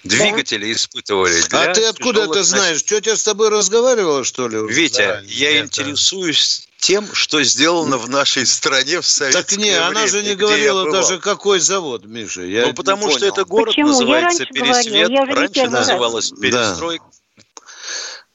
Двигатели 0.07 0.67
да. 0.67 0.73
испытывали. 0.73 1.35
а 1.53 1.75
ты 1.75 1.85
откуда 1.85 2.25
это 2.25 2.43
знаешь? 2.43 2.83
Тетя 2.83 3.17
с 3.17 3.23
тобой 3.23 3.49
разговаривала, 3.49 4.25
что 4.25 4.49
ли? 4.49 4.59
Витя, 4.69 4.99
да, 4.99 5.23
я 5.27 5.53
нет, 5.55 5.67
интересуюсь 5.67 6.69
тем, 6.79 7.13
что 7.15 7.43
сделано 7.43 7.99
в 7.99 8.09
нашей 8.09 8.47
стране 8.47 9.01
в 9.01 9.07
советское 9.07 9.43
Так 9.43 9.53
не, 9.59 9.71
время, 9.71 9.87
она 9.89 10.07
же 10.07 10.23
не 10.23 10.35
говорила 10.35 10.91
даже, 10.91 11.19
какой 11.19 11.61
завод, 11.61 12.05
Миша. 12.05 12.43
Я 12.43 12.67
ну, 12.67 12.75
потому 12.75 13.11
что 13.11 13.27
это 13.27 13.45
город 13.45 13.75
Почему? 13.75 13.89
называется 13.89 14.45
Пересвет, 14.47 15.09
говорила, 15.09 15.41
раньше 15.41 15.69
называлась 15.69 16.31
Перестройка. 16.31 17.05
Да. 17.05 17.11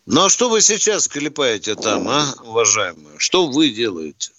Ну, 0.08 0.26
а 0.26 0.30
что 0.30 0.50
вы 0.50 0.62
сейчас 0.62 1.08
клепаете 1.08 1.76
там, 1.76 2.08
а, 2.10 2.34
уважаемые? 2.44 3.20
Что 3.20 3.48
вы 3.48 3.70
делаете? 3.70 4.32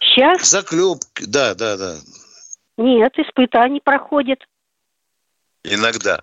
Сейчас? 0.00 0.48
Заклепки, 0.48 1.24
да, 1.24 1.54
да, 1.54 1.76
да. 1.76 1.96
Нет, 2.76 3.12
испытаний 3.18 3.80
проходит. 3.82 4.38
Иногда. 5.74 6.22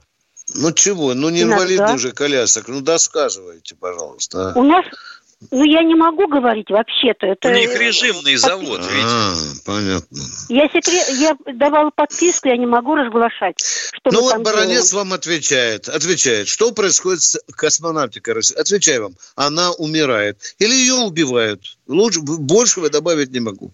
Ну 0.53 0.71
чего, 0.71 1.13
ну 1.13 1.29
не 1.29 1.41
Иногда. 1.41 1.63
инвалидный 1.63 1.97
же 1.97 2.11
колясок, 2.11 2.67
ну 2.67 2.81
досказывайте, 2.81 3.75
пожалуйста. 3.75 4.51
А. 4.51 4.59
У 4.59 4.63
нас 4.63 4.85
ну, 5.51 5.63
я 5.63 5.83
не 5.83 5.95
могу 5.95 6.27
говорить 6.27 6.69
вообще-то. 6.69 7.27
Это... 7.27 7.49
У 7.49 7.51
них 7.51 7.77
режимный 7.77 8.35
завод. 8.35 8.81
А, 8.81 9.33
понятно. 9.65 10.17
Я, 10.49 10.67
секрет... 10.69 11.07
я 11.09 11.35
давала 11.53 11.91
подписку, 11.93 12.47
я 12.47 12.57
не 12.57 12.65
могу 12.65 12.95
разглашать. 12.95 13.59
Что 13.59 14.11
ну 14.11 14.21
вот 14.21 14.41
Баранец 14.41 14.91
делали. 14.91 15.03
вам 15.03 15.13
отвечает, 15.13 15.89
отвечает, 15.89 16.47
что 16.47 16.71
происходит 16.71 17.21
с 17.21 17.39
космонавтикой 17.51 18.33
России. 18.33 18.55
Отвечаю 18.55 19.03
вам, 19.03 19.15
она 19.35 19.71
умирает. 19.71 20.39
Или 20.59 20.73
ее 20.73 20.95
убивают. 20.95 21.77
Лучше, 21.87 22.21
большего 22.21 22.89
добавить 22.89 23.31
не 23.31 23.39
могу. 23.39 23.73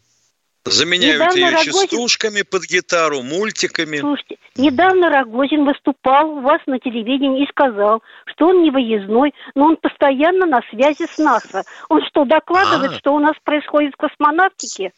Заменяют 0.66 1.16
недавно 1.16 1.38
ее 1.38 1.50
Рогозин... 1.50 1.74
частушками 1.74 2.42
под 2.44 2.64
гитару, 2.66 3.24
мультиками. 3.24 3.98
Слушайте, 3.98 4.38
недавно 4.56 5.10
Рогозин 5.10 5.66
выступал 5.66 6.30
у 6.30 6.42
вас 6.42 6.62
на 6.68 6.80
телевидении 6.80 7.44
и 7.44 7.50
сказал, 7.50 8.04
что 8.26 8.50
он 8.50 8.62
не 8.62 8.70
выездной, 8.70 9.34
но 9.56 9.66
он 9.66 9.78
постоянно 9.78 10.46
на 10.46 10.62
связи 10.70 11.08
с 11.12 11.18
НАСА. 11.18 11.64
Он 11.90 12.06
что, 12.06 12.26
докладывает, 12.26 12.92
а. 12.92 12.98
что 13.00 13.16
у 13.16 13.20
нас 13.20 13.36
происходит 13.44 13.94
в 13.94 13.98
космонавтике? 13.98 14.92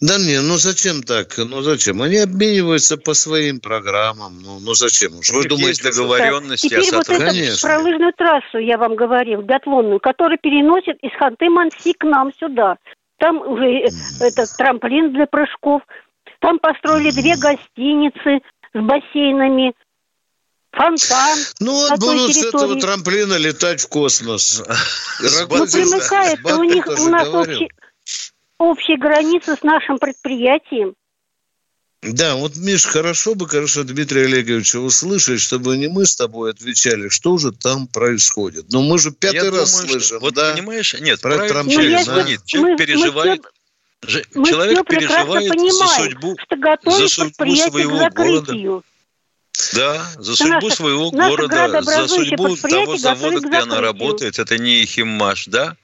Да 0.00 0.18
не, 0.18 0.40
ну 0.40 0.56
зачем 0.56 1.02
так? 1.02 1.36
Ну 1.36 1.60
зачем? 1.60 2.00
Они 2.00 2.16
обмениваются 2.16 2.96
по 2.96 3.14
своим 3.14 3.60
программам. 3.60 4.40
Ну, 4.40 4.58
ну 4.60 4.74
зачем? 4.74 5.18
Уж 5.18 5.30
вы 5.32 5.48
думаете, 5.48 5.82
договоренности 5.82 6.68
Теперь 6.68 6.92
вот 6.92 7.08
это 7.08 7.60
про 7.62 7.78
лыжную 7.80 8.12
трассу, 8.12 8.58
я 8.58 8.78
вам 8.78 8.96
говорил, 8.96 9.42
биатлонную, 9.42 10.00
которую 10.00 10.38
переносят 10.38 10.96
из 11.02 11.10
Ханты-Манси 11.20 11.94
к 11.98 12.04
нам 12.04 12.32
сюда. 12.38 12.76
Там 13.18 13.38
уже 13.38 13.80
э, 13.80 13.88
этот 14.20 14.54
трамплин 14.56 15.12
для 15.12 15.26
прыжков. 15.26 15.82
Там 16.40 16.58
построили 16.58 17.10
две 17.10 17.36
гостиницы 17.36 18.40
с 18.74 18.78
бассейнами, 18.78 19.74
фонтан. 20.76 21.38
Ну 21.60 21.72
вот 21.72 21.98
будут 21.98 22.32
территории. 22.32 22.32
с 22.32 22.44
этого 22.44 22.80
трамплина 22.80 23.34
летать 23.38 23.80
в 23.80 23.88
космос. 23.88 24.62
Ну 25.20 25.66
примыкает 25.66 26.44
у 26.44 26.64
них 26.64 26.86
у 26.86 27.08
нас 27.08 27.28
общий, 27.28 27.70
общие 28.58 28.98
границы 28.98 29.56
с 29.56 29.62
нашим 29.62 29.98
предприятием. 29.98 30.94
Да, 32.12 32.36
вот, 32.36 32.56
Миш, 32.56 32.84
хорошо 32.84 33.34
бы, 33.34 33.46
конечно, 33.46 33.84
Дмитрия 33.84 34.24
Олеговича 34.24 34.78
услышать, 34.78 35.40
чтобы 35.40 35.76
не 35.76 35.88
мы 35.88 36.06
с 36.06 36.14
тобой 36.14 36.50
отвечали, 36.50 37.08
что 37.08 37.38
же 37.38 37.52
там 37.52 37.86
происходит. 37.88 38.66
Но 38.70 38.82
мы 38.82 38.98
же 38.98 39.10
пятый 39.10 39.44
Я 39.46 39.50
раз 39.50 39.72
думаю, 39.72 39.88
слышим, 39.88 40.00
что, 40.00 40.18
вот 40.20 40.34
да? 40.34 40.52
понимаешь, 40.52 40.94
нет, 41.00 41.20
про 41.20 41.48
трамплин 41.48 42.04
звонит. 42.04 42.44
Человек 42.44 42.78
мы, 42.78 42.86
переживает, 42.86 43.42
мы 43.42 43.50
все, 44.06 44.22
человек 44.44 44.86
переживает 44.86 45.48
понимаем, 45.48 45.72
за 45.72 45.86
судьбу, 45.88 46.36
за 46.84 47.08
судьбу 47.08 47.56
своего 47.56 48.10
города. 48.10 48.82
Да, 49.72 50.06
за 50.18 50.36
судьбу 50.36 50.66
наша, 50.66 50.76
своего 50.76 51.10
города, 51.10 51.82
за 51.82 52.08
судьбу 52.08 52.56
того 52.56 52.96
завода, 52.98 53.40
где 53.40 53.56
она 53.56 53.80
работает. 53.80 54.38
Это 54.38 54.58
не 54.58 54.84
Химмаш, 54.84 55.46
да? 55.46 55.76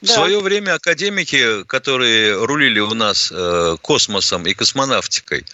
В 0.00 0.06
свое 0.06 0.40
время 0.40 0.74
академики, 0.74 1.64
которые 1.64 2.44
рулили 2.44 2.78
у 2.78 2.94
нас 2.94 3.32
э, 3.32 3.76
космосом 3.82 4.46
и 4.46 4.54
космонавтикой, 4.54 5.44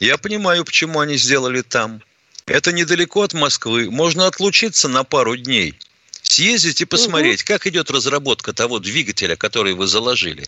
я 0.00 0.18
понимаю, 0.18 0.64
почему 0.64 1.00
они 1.00 1.16
сделали 1.16 1.62
там. 1.62 2.02
Это 2.46 2.72
недалеко 2.72 3.22
от 3.22 3.34
Москвы. 3.34 3.90
Можно 3.90 4.26
отлучиться 4.26 4.88
на 4.88 5.04
пару 5.04 5.36
дней, 5.36 5.78
съездить 6.22 6.80
и 6.80 6.84
посмотреть, 6.84 7.42
угу. 7.42 7.46
как 7.46 7.66
идет 7.68 7.90
разработка 7.90 8.52
того 8.52 8.80
двигателя, 8.80 9.36
который 9.36 9.74
вы 9.74 9.86
заложили. 9.86 10.46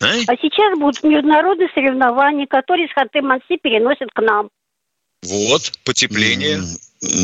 А, 0.00 0.06
а 0.06 0.36
сейчас 0.36 0.78
будут 0.78 1.02
международные 1.02 1.68
соревнования, 1.74 2.46
которые 2.46 2.88
с 2.88 2.90
Ханты-Манси 2.90 3.58
переносят 3.62 4.10
к 4.12 4.20
нам. 4.20 4.50
Вот, 5.22 5.72
потепление. 5.84 6.60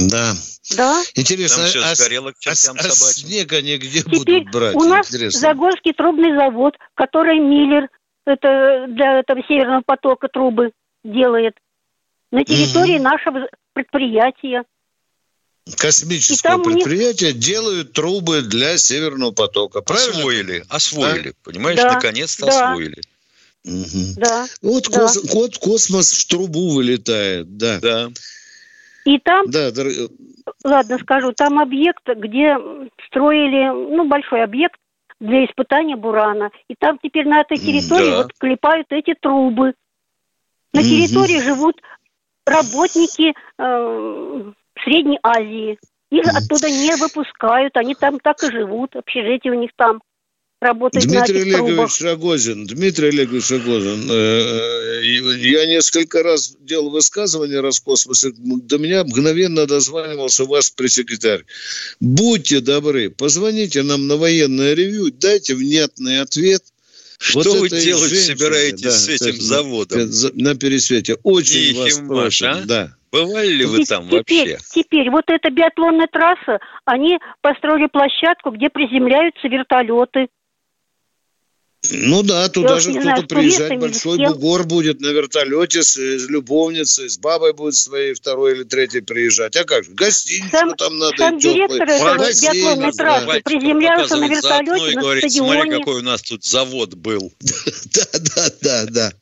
Да. 0.09 0.35
Да. 0.77 1.03
Интересно, 1.15 1.63
Там 1.63 1.67
все 1.67 1.83
а, 1.83 1.95
сгорело 1.95 2.33
к 2.33 2.37
а, 2.47 2.51
а 2.51 2.55
снег 2.55 3.53
они 3.53 3.79
где 3.79 4.03
Теперь 4.03 4.43
будут 4.43 4.53
брать? 4.53 4.75
у 4.75 4.85
нас 4.85 5.09
Интересно. 5.09 5.41
Загорский 5.41 5.93
трубный 5.93 6.37
завод, 6.37 6.77
который 6.95 7.39
Миллер 7.39 7.89
это 8.27 8.87
для 8.89 9.21
этого 9.21 9.43
Северного 9.49 9.83
потока 9.85 10.29
трубы 10.29 10.73
делает 11.03 11.55
на 12.31 12.45
территории 12.45 12.97
угу. 12.97 13.05
нашего 13.05 13.49
предприятия. 13.73 14.65
Космическое 15.77 16.59
предприятие 16.59 17.33
них... 17.33 17.43
делают 17.43 17.93
трубы 17.93 18.43
для 18.43 18.77
Северного 18.79 19.33
потока. 19.33 19.81
Правильно? 19.81 20.19
Освоили, 20.19 20.65
освоили. 20.69 21.29
Да? 21.31 21.37
Понимаешь, 21.43 21.79
да. 21.79 21.95
наконец-то 21.95 22.47
да. 22.47 22.71
освоили. 22.71 23.01
Угу. 23.65 24.15
Да. 24.17 24.47
Вот, 24.63 24.89
да. 24.91 24.99
Кос, 25.01 25.19
вот 25.33 25.59
космос 25.59 26.13
в 26.13 26.27
трубу 26.27 26.71
вылетает, 26.71 27.57
да. 27.57 27.81
Да. 27.81 28.11
И 29.09 29.19
там, 29.21 29.47
да, 29.49 29.71
дор... 29.73 29.87
ладно 30.65 30.99
скажу, 30.99 31.33
там 31.33 31.59
объект, 31.59 32.07
где 32.07 32.59
строили, 33.07 33.71
ну, 33.97 34.07
большой 34.07 34.45
объект 34.45 34.79
для 35.19 35.47
испытания 35.47 35.97
бурана. 35.97 36.51
И 36.69 36.75
там 36.79 36.99
теперь 37.03 37.27
на 37.27 37.41
этой 37.41 37.57
территории 37.57 38.11
да. 38.11 38.17
вот 38.19 38.35
клепают 38.39 38.87
эти 38.91 39.15
трубы. 39.15 39.73
На 40.75 40.83
территории 40.83 41.41
живут 41.41 41.81
работники 42.45 43.33
э, 43.59 44.53
Средней 44.85 45.19
Азии. 45.23 45.79
Их 46.11 46.27
оттуда 46.27 46.69
не 46.69 46.95
выпускают, 46.97 47.79
они 47.79 47.95
там 47.95 48.21
так 48.21 48.43
и 48.43 48.53
живут, 48.53 48.95
общежитие 48.95 49.55
у 49.55 49.59
них 49.59 49.71
там 49.75 50.03
работать 50.61 51.07
Дмитрий 51.07 51.43
Олегович 51.43 51.97
трубах. 51.97 52.01
Рогозин, 52.01 52.67
Дмитрий 52.67 53.09
Олегович 53.09 53.51
Рогозин, 53.51 54.11
э, 54.11 54.15
э, 54.15 55.39
я 55.39 55.67
несколько 55.67 56.23
раз 56.23 56.57
делал 56.61 56.91
высказывание 56.91 57.61
Роскосмоса, 57.61 58.31
до 58.37 58.79
меня 58.79 59.05
мгновенно 59.05 59.67
дозванивался 59.67 60.45
ваш 60.45 60.73
пресс-секретарь. 60.75 61.45
Будьте 62.01 62.61
добры, 62.61 63.11
позвоните 63.11 63.83
нам 63.83 64.07
на 64.07 64.17
военное 64.17 64.75
ревью, 64.75 65.13
дайте 65.13 65.55
внятный 65.55 66.21
ответ– 66.21 66.63
что 67.19 67.51
вот 67.51 67.59
вы 67.59 67.69
делать 67.69 68.11
женщине, 68.11 68.37
собираетесь 68.37 68.83
да, 68.83 68.91
с 68.91 69.09
этим 69.09 69.41
заводом? 69.41 70.09
На 70.35 70.55
пересвете. 70.55 71.17
Очень 71.25 71.77
вас 71.77 71.99
просим. 71.99 72.47
А? 72.47 72.63
Да. 72.65 72.91
Бывали 73.11 73.49
ли 73.49 73.65
вы 73.65 73.85
там 73.85 74.09
теперь, 74.09 74.53
вообще? 74.53 74.59
Теперь, 74.73 75.11
вот 75.11 75.25
эта 75.29 75.51
биатлонная 75.51 76.07
трасса, 76.07 76.61
они 76.85 77.19
построили 77.41 77.87
площадку, 77.87 78.51
где 78.51 78.69
приземляются 78.69 79.49
вертолеты. 79.49 80.29
Ну 81.91 82.23
да, 82.23 82.49
туда 82.49 82.81
же 82.81 82.93
кто-то 82.95 83.23
приезжать, 83.23 83.79
большой 83.79 84.19
бугор 84.19 84.65
будет 84.65 85.01
на 85.01 85.09
вертолете 85.09 85.83
с, 85.83 85.97
с 85.97 86.29
любовницей, 86.29 87.09
с 87.09 87.19
бабой 87.19 87.53
будет 87.53 87.75
своей 87.75 88.15
второй 88.15 88.53
или 88.53 88.65
третьей 88.65 89.01
приезжать. 89.01 89.57
А 89.57 89.65
как 89.65 89.85
же, 89.85 89.91
гостиницу 89.93 90.51
сам, 90.51 90.75
там 90.75 90.99
надо 90.99 91.17
сам 91.17 91.39
директор 91.39 91.89
этого 91.89 92.17
биатлонной 92.19 92.93
трассы 92.93 93.27
да. 93.27 93.41
приземлялся 93.45 94.17
на 94.17 94.29
вертолете 94.29 94.97
на 94.97 95.01
говорит, 95.01 95.25
стадионе. 95.31 95.63
Смотри, 95.63 95.79
какой 95.79 96.01
у 96.01 96.03
нас 96.03 96.23
тут 96.23 96.45
завод 96.45 96.95
был. 96.95 97.33
Да, 97.95 98.05
да, 98.13 98.49
да, 98.61 98.87
да. 98.91 99.13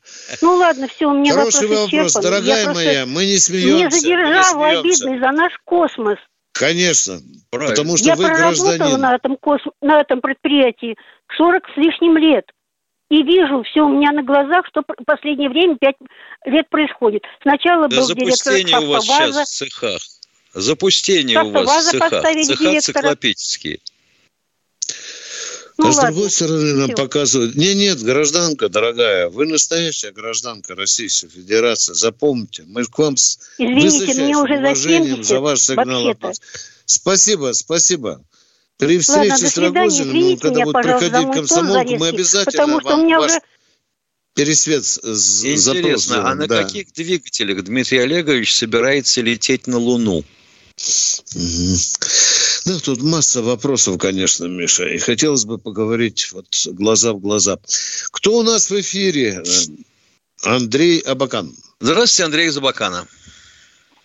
Ну 0.42 0.56
ладно, 0.56 0.88
все, 0.88 1.08
у 1.08 1.14
меня 1.14 1.32
Хороший 1.32 1.68
вопрос, 1.68 1.92
вопрос 1.92 2.12
дорогая 2.14 2.72
моя, 2.74 3.06
мы 3.06 3.24
не 3.26 3.38
смеемся. 3.38 3.74
Мне 3.76 3.90
задержал 3.90 4.62
обидный 4.62 5.18
за 5.20 5.30
наш 5.32 5.52
космос. 5.64 6.18
Конечно, 6.52 7.20
Правильно. 7.50 7.76
потому 7.76 7.96
что 7.96 8.06
я 8.06 8.16
вы 8.16 8.24
гражданин. 8.24 9.00
на 9.00 9.14
этом, 9.14 9.36
кос... 9.36 9.60
на 9.82 10.00
этом 10.00 10.20
предприятии 10.20 10.96
40 11.36 11.62
с 11.74 11.76
лишним 11.76 12.16
лет. 12.16 12.46
И 13.08 13.22
вижу 13.22 13.62
все 13.62 13.82
у 13.82 13.88
меня 13.88 14.10
на 14.12 14.22
глазах, 14.22 14.66
что 14.66 14.82
в 14.82 15.04
последнее 15.04 15.48
время 15.48 15.76
пять 15.76 15.94
лет 16.44 16.68
происходит. 16.68 17.22
Сначала 17.42 17.88
да 17.88 17.96
был 17.96 18.08
директор 18.08 18.82
у 18.82 18.86
вас 18.86 19.04
сейчас 19.04 19.36
в 19.36 19.44
цехах. 19.44 20.02
Запустение 20.54 21.42
у 21.42 21.50
вас 21.50 21.86
в 21.86 21.90
цехах. 21.92 22.22
Цеха 22.22 22.80
циклопические. 22.80 23.78
Ну, 25.78 25.88
а 25.88 25.92
с 25.92 25.98
другой 25.98 26.30
стороны, 26.30 26.72
нам 26.72 26.88
Все. 26.88 26.96
показывают... 26.96 27.54
Не, 27.54 27.74
нет, 27.74 28.02
гражданка, 28.02 28.70
дорогая, 28.70 29.28
вы 29.28 29.46
настоящая 29.46 30.10
гражданка 30.10 30.74
Российской 30.74 31.28
Федерации. 31.28 31.92
Запомните, 31.92 32.64
мы 32.66 32.86
к 32.86 32.98
вам 32.98 33.18
с 33.18 33.38
Извините, 33.58 34.22
мне 34.22 34.36
уже 34.36 34.58
за 34.58 34.74
70, 34.74 35.24
за 35.24 35.40
ваш 35.40 35.60
сигнал. 35.60 36.16
Спасибо, 36.86 37.52
спасибо. 37.52 38.22
При 38.78 38.98
встрече 38.98 39.30
Ладно, 39.30 39.48
с 39.48 39.58
Рогозиным, 39.58 40.38
когда 40.38 40.64
будет 40.64 40.72
проходить 40.72 41.32
комсомолку, 41.32 41.96
мы 41.96 42.08
обязательно 42.08 42.78
вам 42.80 43.08
ваш 43.08 43.30
уже... 43.30 43.40
пересвет 44.34 44.82
Интересно, 44.84 46.30
а 46.30 46.34
на 46.34 46.46
да. 46.46 46.62
каких 46.62 46.92
двигателях 46.92 47.64
Дмитрий 47.64 47.98
Олегович 47.98 48.54
собирается 48.54 49.22
лететь 49.22 49.66
на 49.66 49.78
Луну? 49.78 50.24
Угу. 51.34 51.76
Да, 52.66 52.78
тут 52.80 53.00
масса 53.00 53.42
вопросов, 53.42 53.96
конечно, 53.98 54.44
Миша. 54.44 54.86
И 54.88 54.98
хотелось 54.98 55.46
бы 55.46 55.56
поговорить 55.56 56.30
вот 56.32 56.46
глаза 56.66 57.14
в 57.14 57.20
глаза. 57.20 57.58
Кто 58.10 58.38
у 58.38 58.42
нас 58.42 58.68
в 58.68 58.78
эфире? 58.80 59.42
Андрей 60.42 60.98
Абакан. 61.00 61.54
Здравствуйте, 61.80 62.24
Андрей 62.24 62.48
из 62.48 62.56
Абакана. 62.58 63.06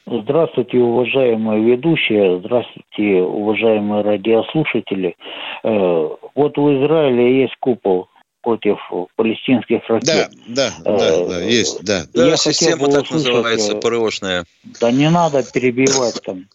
Здравствуйте, 0.06 0.78
уважаемые 0.78 1.64
ведущие, 1.64 2.40
здравствуйте, 2.40 3.22
уважаемые 3.22 4.02
радиослушатели. 4.04 5.16
Э, 5.64 6.10
вот 6.36 6.58
в 6.58 6.84
Израиле 6.84 7.42
есть 7.44 7.56
купол 7.60 8.08
против 8.42 8.78
палестинских 9.16 9.88
ракет. 9.88 10.32
Да, 10.48 10.72
да, 10.84 10.98
да, 10.98 11.26
да 11.28 11.42
есть, 11.42 11.84
да. 11.84 12.04
Да, 12.14 12.26
Я 12.26 12.38
система 12.38 12.88
так 12.88 13.04
услышать, 13.04 13.28
называется, 13.28 13.76
ПРОшная. 13.76 14.46
Да 14.80 14.92
не 14.92 15.10
надо 15.10 15.44
перебивать 15.44 16.20
там. 16.24 16.48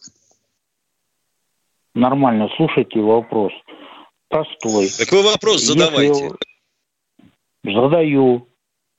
Нормально 1.95 2.49
слушайте 2.57 3.01
вопрос. 3.01 3.53
Простой. 4.29 4.89
Так 4.99 5.11
вы 5.13 5.23
вопрос 5.23 5.63
задавайте. 5.63 6.25
Если... 7.65 7.81
Задаю. 7.81 8.49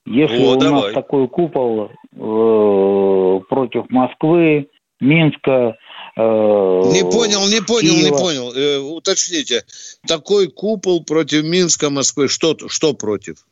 Если 0.08 0.42
О, 0.42 0.52
у 0.52 0.56
давай. 0.56 0.84
нас 0.84 0.94
такой 0.94 1.28
купол 1.28 1.92
э, 1.92 3.40
против 3.50 3.90
Москвы, 3.90 4.70
Минска, 5.02 5.76
э, 6.16 6.22
не 6.22 7.04
понял, 7.12 7.46
не 7.48 7.62
понял, 7.62 7.94
Киева. 7.94 8.06
не 8.06 8.12
понял. 8.12 8.54
Э, 8.54 8.78
уточните. 8.80 9.66
Такой 10.08 10.48
купол 10.48 11.04
против 11.04 11.44
Минска, 11.44 11.90
Москвы. 11.90 12.30
Что, 12.30 12.56
что 12.70 12.94
против? 12.94 13.46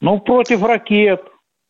Ну, 0.00 0.18
против 0.20 0.62
ракет, 0.62 1.20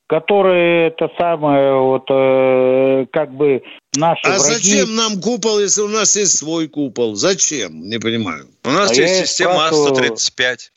которые 0.07 0.89
это 0.89 1.11
самое, 1.19 1.81
вот, 1.81 2.05
э, 2.09 3.07
как 3.13 3.35
бы 3.35 3.61
наши 3.97 4.21
А 4.25 4.39
враги... 4.39 4.55
зачем 4.55 4.95
нам 4.95 5.21
купол, 5.21 5.59
если 5.59 5.83
у 5.83 5.89
нас 5.89 6.15
есть 6.15 6.39
свой 6.39 6.69
купол? 6.69 7.17
Зачем? 7.17 7.89
Не 7.89 7.99
понимаю. 7.99 8.47
У 8.65 8.71
нас 8.71 8.93
а 8.93 8.95
есть 8.95 9.27
система 9.27 9.67
А-135. 9.67 10.71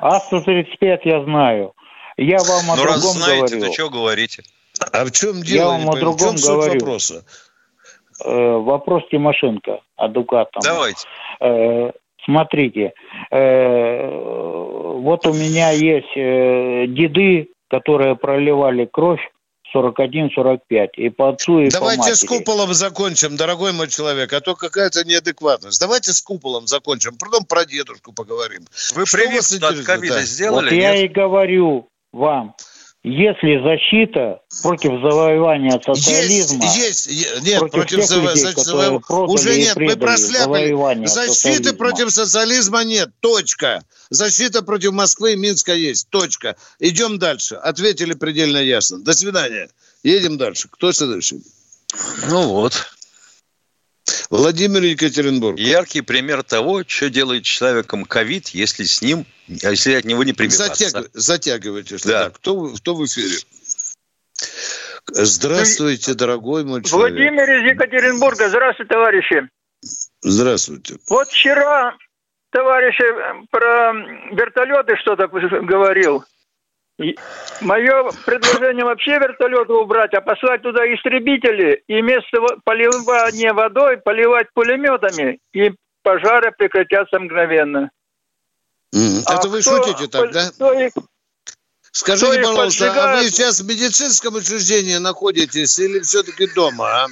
А-135 0.00 1.00
я 1.04 1.24
знаю. 1.24 1.72
Я 2.16 2.38
вам 2.38 2.70
о 2.70 2.76
ну, 2.76 2.82
другом 2.82 2.92
раз 2.92 3.00
знаете, 3.00 3.56
говорю. 3.56 3.66
то 3.66 3.72
что 3.72 3.90
говорите? 3.90 4.42
А 4.92 5.04
в 5.04 5.10
чем 5.10 5.42
дело? 5.42 5.72
Я 5.72 5.78
вам 5.78 5.90
о 5.90 5.96
другом 5.96 6.36
в 6.36 6.40
чем 6.40 6.54
говорю. 6.54 6.72
суть 6.72 6.82
вопроса? 6.82 7.24
Э, 8.24 8.56
вопрос 8.56 9.02
Тимошенко, 9.10 9.80
адвокатом. 9.96 10.62
Давайте. 10.62 11.06
Э, 11.40 11.92
смотрите, 12.24 12.92
э, 13.30 14.08
вот 15.00 15.26
у 15.26 15.32
меня 15.32 15.70
есть 15.70 16.16
э, 16.16 16.86
деды, 16.88 17.48
которые 17.68 18.16
проливали 18.16 18.86
кровь 18.86 19.20
41-45 19.74 20.88
и 20.96 21.08
по 21.10 21.30
отцу, 21.30 21.60
и 21.60 21.70
Давайте 21.70 21.98
по 22.02 22.08
матери. 22.08 22.14
с 22.14 22.24
куполом 22.28 22.74
закончим, 22.74 23.36
дорогой 23.36 23.72
мой 23.72 23.88
человек, 23.88 24.32
а 24.32 24.40
то 24.40 24.54
какая-то 24.54 25.04
неадекватность. 25.04 25.80
Давайте 25.80 26.12
с 26.12 26.20
куполом 26.22 26.66
закончим, 26.66 27.16
потом 27.18 27.44
про 27.44 27.64
дедушку 27.64 28.12
поговорим. 28.12 28.62
Вы 28.94 29.06
Что 29.06 29.16
прививку 29.18 29.66
от 29.66 29.84
ковида 29.84 30.14
Да. 30.14 30.22
сделали? 30.22 30.64
Вот 30.70 30.72
я 30.72 30.94
нет? 30.96 31.04
и 31.04 31.08
говорю 31.12 31.88
вам, 32.12 32.54
если 33.02 33.62
защита 33.62 34.40
против 34.62 35.00
завоевания 35.00 35.80
социализма, 35.84 36.64
Есть, 36.66 37.06
есть, 37.06 37.42
нет, 37.42 37.58
против 37.58 37.72
против, 37.74 37.96
тех 38.00 38.10
заво- 38.10 38.28
людей, 38.28 38.42
за- 38.42 38.52
которые 38.54 38.88
заво- 38.90 39.00
продали 39.00 39.30
уже 39.32 39.56
нет, 39.56 39.76
мы 39.76 40.16
завоевание 40.16 41.08
Защиты 41.08 41.34
социализма. 41.34 41.76
против 41.78 42.10
социализма 42.12 42.84
нет, 42.84 43.10
точка. 43.20 43.82
Защита 44.10 44.62
против 44.62 44.92
Москвы 44.92 45.32
и 45.32 45.36
Минска 45.36 45.72
есть, 45.74 46.08
точка. 46.10 46.56
Идем 46.78 47.18
дальше. 47.18 47.54
Ответили 47.54 48.12
предельно 48.14 48.58
ясно. 48.58 48.98
До 49.00 49.12
свидания. 49.14 49.68
Едем 50.02 50.36
дальше. 50.36 50.68
Кто 50.70 50.92
следующий? 50.92 51.40
Ну 52.28 52.48
вот. 52.48 52.74
Владимир 54.30 54.82
Екатеринбург. 54.82 55.58
Яркий 55.58 56.00
пример 56.02 56.42
того, 56.42 56.82
что 56.86 57.08
делает 57.10 57.44
с 57.46 57.48
человеком 57.48 58.04
ковид, 58.04 58.48
если 58.48 58.84
с 58.84 59.02
ним, 59.02 59.26
если 59.50 59.94
от 59.94 60.04
него 60.04 60.22
не 60.24 60.32
прививаться. 60.32 60.84
Затяг- 60.84 61.10
Затягивайте. 61.12 61.98
Что 61.98 62.08
Да. 62.08 62.24
так. 62.24 62.34
Кто, 62.36 62.56
вы- 62.56 62.76
кто 62.76 62.94
в 62.94 63.04
эфире? 63.04 63.36
Здравствуйте, 65.08 66.14
дорогой 66.14 66.64
мой 66.64 66.82
человек. 66.84 67.16
Владимир 67.16 67.50
из 67.50 67.72
Екатеринбурга. 67.72 68.48
Здравствуйте, 68.48 68.92
товарищи. 68.92 69.48
Здравствуйте. 70.22 70.96
Вот 71.08 71.28
вчера 71.28 71.96
товарищ 72.52 72.98
э, 73.00 73.42
про 73.50 73.92
вертолеты 74.32 74.96
что-то 74.96 75.26
говорил. 75.26 76.24
Мое 77.62 78.10
предложение 78.26 78.84
вообще 78.84 79.12
вертолеты 79.12 79.72
убрать, 79.72 80.12
а 80.12 80.20
послать 80.20 80.60
туда 80.62 80.84
истребители 80.94 81.82
и 81.86 82.02
вместо 82.02 82.40
поливания 82.64 83.54
водой 83.54 83.96
поливать 83.96 84.48
пулеметами, 84.52 85.38
и 85.54 85.72
пожары 86.02 86.52
прекратятся 86.56 87.18
мгновенно. 87.18 87.90
М, 88.92 89.22
А 89.26 89.34
Это 89.36 89.48
вы 89.48 89.60
кто- 89.60 89.76
шутите 89.84 90.08
так, 90.08 90.32
да? 90.32 90.50
кто 90.50 90.72
их- 90.72 90.92
Скажите, 91.92 92.42
пожалуйста, 92.42 92.92
а 93.12 93.16
вы 93.16 93.28
сейчас 93.30 93.60
в 93.60 93.66
медицинском 93.66 94.34
учреждении 94.36 94.96
находитесь 94.98 95.76
или 95.78 96.00
все-таки 96.00 96.46
дома? 96.54 97.04
а? 97.04 97.06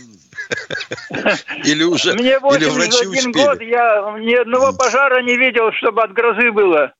Или 1.64 1.82
уже, 1.84 2.14
Мне 2.14 2.30
или 2.30 2.38
врачи 2.38 3.04
81 3.04 3.30
успели. 3.30 3.44
год, 3.44 3.60
я 3.60 4.18
ни 4.18 4.34
одного 4.34 4.72
пожара 4.72 5.20
не 5.22 5.36
видел, 5.36 5.72
чтобы 5.72 6.02
от 6.02 6.12
грозы 6.12 6.52
было. 6.52 6.92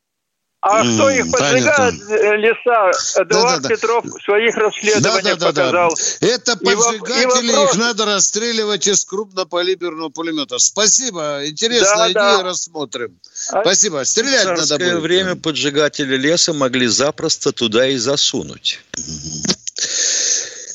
А 0.61 0.81
М, 0.81 0.95
кто 0.97 1.09
их 1.11 1.31
поджигает, 1.31 1.95
э, 2.11 2.37
леса, 2.37 2.91
Эдуард. 3.23 3.69
Петров 3.69 4.05
в 4.05 4.21
своих 4.25 4.57
расследованиях 4.57 5.39
показал. 5.39 5.95
Это 6.21 6.57
поджигатели, 6.57 7.53
вопрос- 7.53 7.71
их 7.75 7.79
надо 7.79 8.05
расстреливать 8.07 8.89
из 8.89 9.05
крупнокалиберного 9.05 10.09
пулемета. 10.09 10.59
Спасибо, 10.59 11.43
интересная 11.47 11.97
Да, 11.97 12.07
идея, 12.33 12.37
да. 12.39 12.43
рассмотрим. 12.43 13.21
А- 13.53 13.61
Спасибо, 13.63 14.03
стрелять 14.05 14.47
В 14.47 14.57
надо 14.57 14.79
будет. 14.79 15.01
время 15.01 15.37
поджигатели 15.37 16.17
леса 16.17 16.53
могли 16.53 16.89
запросто 16.89 17.53
туда 17.53 17.87
и 17.87 17.97
засунуть. 17.97 18.81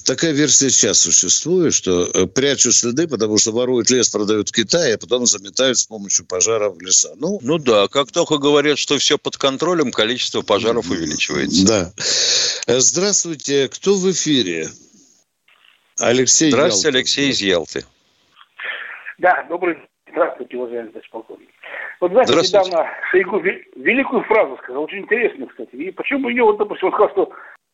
Такая 0.06 0.32
версия 0.32 0.70
сейчас 0.70 1.00
существует, 1.00 1.74
что 1.74 2.04
э, 2.06 2.28
прячут 2.28 2.74
следы, 2.76 3.08
потому 3.08 3.38
что 3.38 3.52
воруют 3.52 3.90
лес, 3.90 4.10
продают 4.10 4.50
в 4.50 4.52
Китае, 4.52 4.96
а 4.96 4.98
потом 4.98 5.26
заметают 5.26 5.78
с 5.78 5.86
помощью 5.86 6.26
пожара 6.26 6.70
в 6.70 6.80
леса. 6.82 7.14
Ну, 7.18 7.40
Ну 7.42 7.58
да, 7.58 7.88
как 7.88 8.12
только 8.12 8.38
говорят, 8.38 8.78
что 8.78 8.98
все 8.98 9.18
под 9.18 9.38
контролем, 9.38 9.92
количество 9.92 10.42
пожаров 10.42 10.90
увеличивается. 10.90 11.66
да. 11.66 11.92
Э, 12.68 12.80
Здравствуйте, 12.80 13.70
кто 13.70 13.96
в 13.96 14.12
эфире? 14.12 14.68
Алексей 16.00 16.50
Здравствуйте, 16.52 16.88
Ялтин. 16.88 16.96
Алексей 16.98 17.30
из 17.30 17.42
Ялты. 17.42 17.86
Да, 19.20 19.46
добрый 19.48 19.78
Здравствуйте, 20.12 20.58
уважаемый 20.58 20.90
товарищ 20.90 21.10
полковник. 21.10 21.50
Вот 22.02 22.12
знаете, 22.12 22.34
Здравствуйте. 22.34 22.68
недавно 22.70 22.90
Шойгу 23.10 23.40
ве- 23.40 23.64
великую 23.78 24.24
фразу 24.26 24.58
сказал, 24.64 24.84
очень 24.84 25.00
интересную, 25.00 25.48
кстати. 25.50 25.76
И 25.76 25.92
почему 25.92 26.24
бы 26.26 26.32
ее, 26.32 26.44
вот, 26.44 26.58
допустим, 26.58 26.88
он 26.90 26.94
сказал, 26.94 27.10
что 27.12 27.30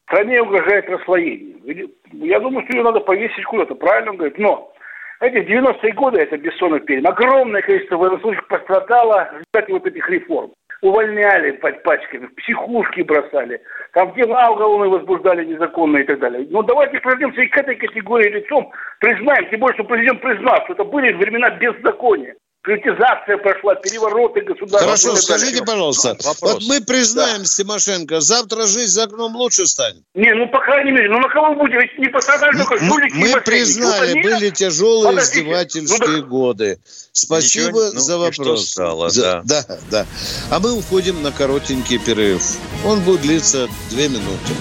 стране 0.10 0.42
угрожает 0.42 0.90
расслоение. 0.90 1.88
Я 2.12 2.40
думаю, 2.40 2.66
что 2.66 2.78
ее 2.78 2.84
надо 2.84 3.00
повесить 3.00 3.46
куда-то, 3.46 3.76
правильно 3.76 4.12
он 4.12 4.18
говорит. 4.18 4.40
Но 4.40 4.74
эти 5.22 5.38
90-е 5.38 5.94
годы, 5.94 6.20
это 6.20 6.38
бессонный 6.38 6.80
период, 6.80 7.08
огромное 7.08 7.62
количество 7.62 7.98
военнослужащих 7.98 8.48
пострадало 8.48 9.30
в 9.32 9.34
результате 9.34 9.74
вот 9.74 9.86
этих 9.86 10.10
реформ. 10.10 10.52
Увольняли 10.82 11.52
под 11.52 11.84
пачками, 11.84 12.28
в 12.28 12.36
психушки 12.36 13.02
бросали, 13.02 13.62
там 13.94 14.14
дела 14.14 14.50
уголовные 14.50 14.90
возбуждали 14.90 15.44
незаконные 15.44 16.04
и 16.04 16.08
так 16.08 16.20
далее. 16.20 16.48
Но 16.50 16.64
давайте 16.64 17.02
вернемся 17.04 17.42
и 17.42 17.48
к 17.48 17.58
этой 17.58 17.76
категории 17.76 18.30
лицом, 18.30 18.72
признаем, 19.02 19.50
тем 19.50 19.60
более, 19.60 19.76
что 19.76 19.84
президент 19.84 20.22
признал, 20.22 20.56
что 20.64 20.74
это 20.74 20.86
были 20.86 21.12
времена 21.14 21.50
беззакония. 21.50 22.34
Приватизация 22.62 23.38
прошла, 23.38 23.74
перевороты 23.76 24.42
государства. 24.42 24.80
Хорошо, 24.80 25.16
скажите, 25.16 25.64
пожалуйста, 25.64 26.18
Вопрос. 26.26 26.42
вот 26.42 26.64
мы 26.68 26.82
признаем 26.82 27.46
с 27.46 27.56
Тимошенко, 27.56 28.20
завтра 28.20 28.68
жизнь 28.68 28.92
за 28.92 29.04
окном 29.06 29.34
лучше 29.38 29.66
станет. 29.66 30.04
Не, 30.14 30.34
ну, 30.34 30.46
по 30.50 30.60
крайней 30.60 30.92
мере, 30.92 31.10
ну 31.10 31.20
на 31.20 31.30
кого 31.30 31.56
будет? 31.56 31.82
Ведь 31.82 31.98
не 31.98 32.10
пострадали 32.10 32.58
только 32.58 32.76
Мы, 32.84 32.90
жулики 32.90 33.14
мы 33.14 33.20
мошенники. 33.30 33.46
признали, 33.46 34.12
они- 34.12 34.22
были 34.22 34.50
тяжелые 34.50 35.10
Подождите, 35.12 35.40
издевательские 35.40 36.08
ну 36.10 36.20
так- 36.20 36.28
годы. 36.28 36.80
Спасибо 37.14 37.66
Ничего, 37.68 37.92
ну, 37.94 38.00
за 38.00 38.18
вопрос. 38.18 38.70
стало, 38.72 39.10
За- 39.10 39.42
да, 39.46 39.64
да. 39.90 40.06
А 40.52 40.60
мы 40.60 40.74
уходим 40.74 41.24
на 41.24 41.32
коротенький 41.32 41.98
перерыв. 41.98 42.42
Он 42.86 43.00
будет 43.00 43.22
длиться 43.22 43.70
две 43.90 44.10
минуты. 44.10 44.54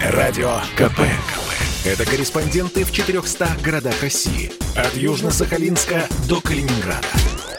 Радио 0.00 0.58
КП. 0.76 1.00
Это 1.84 2.06
корреспонденты 2.06 2.82
в 2.82 2.92
400 2.92 3.58
городах 3.62 4.00
России. 4.00 4.50
От 4.74 4.94
Южно-Сахалинска 4.94 6.08
до 6.26 6.40
Калининграда. 6.40 7.06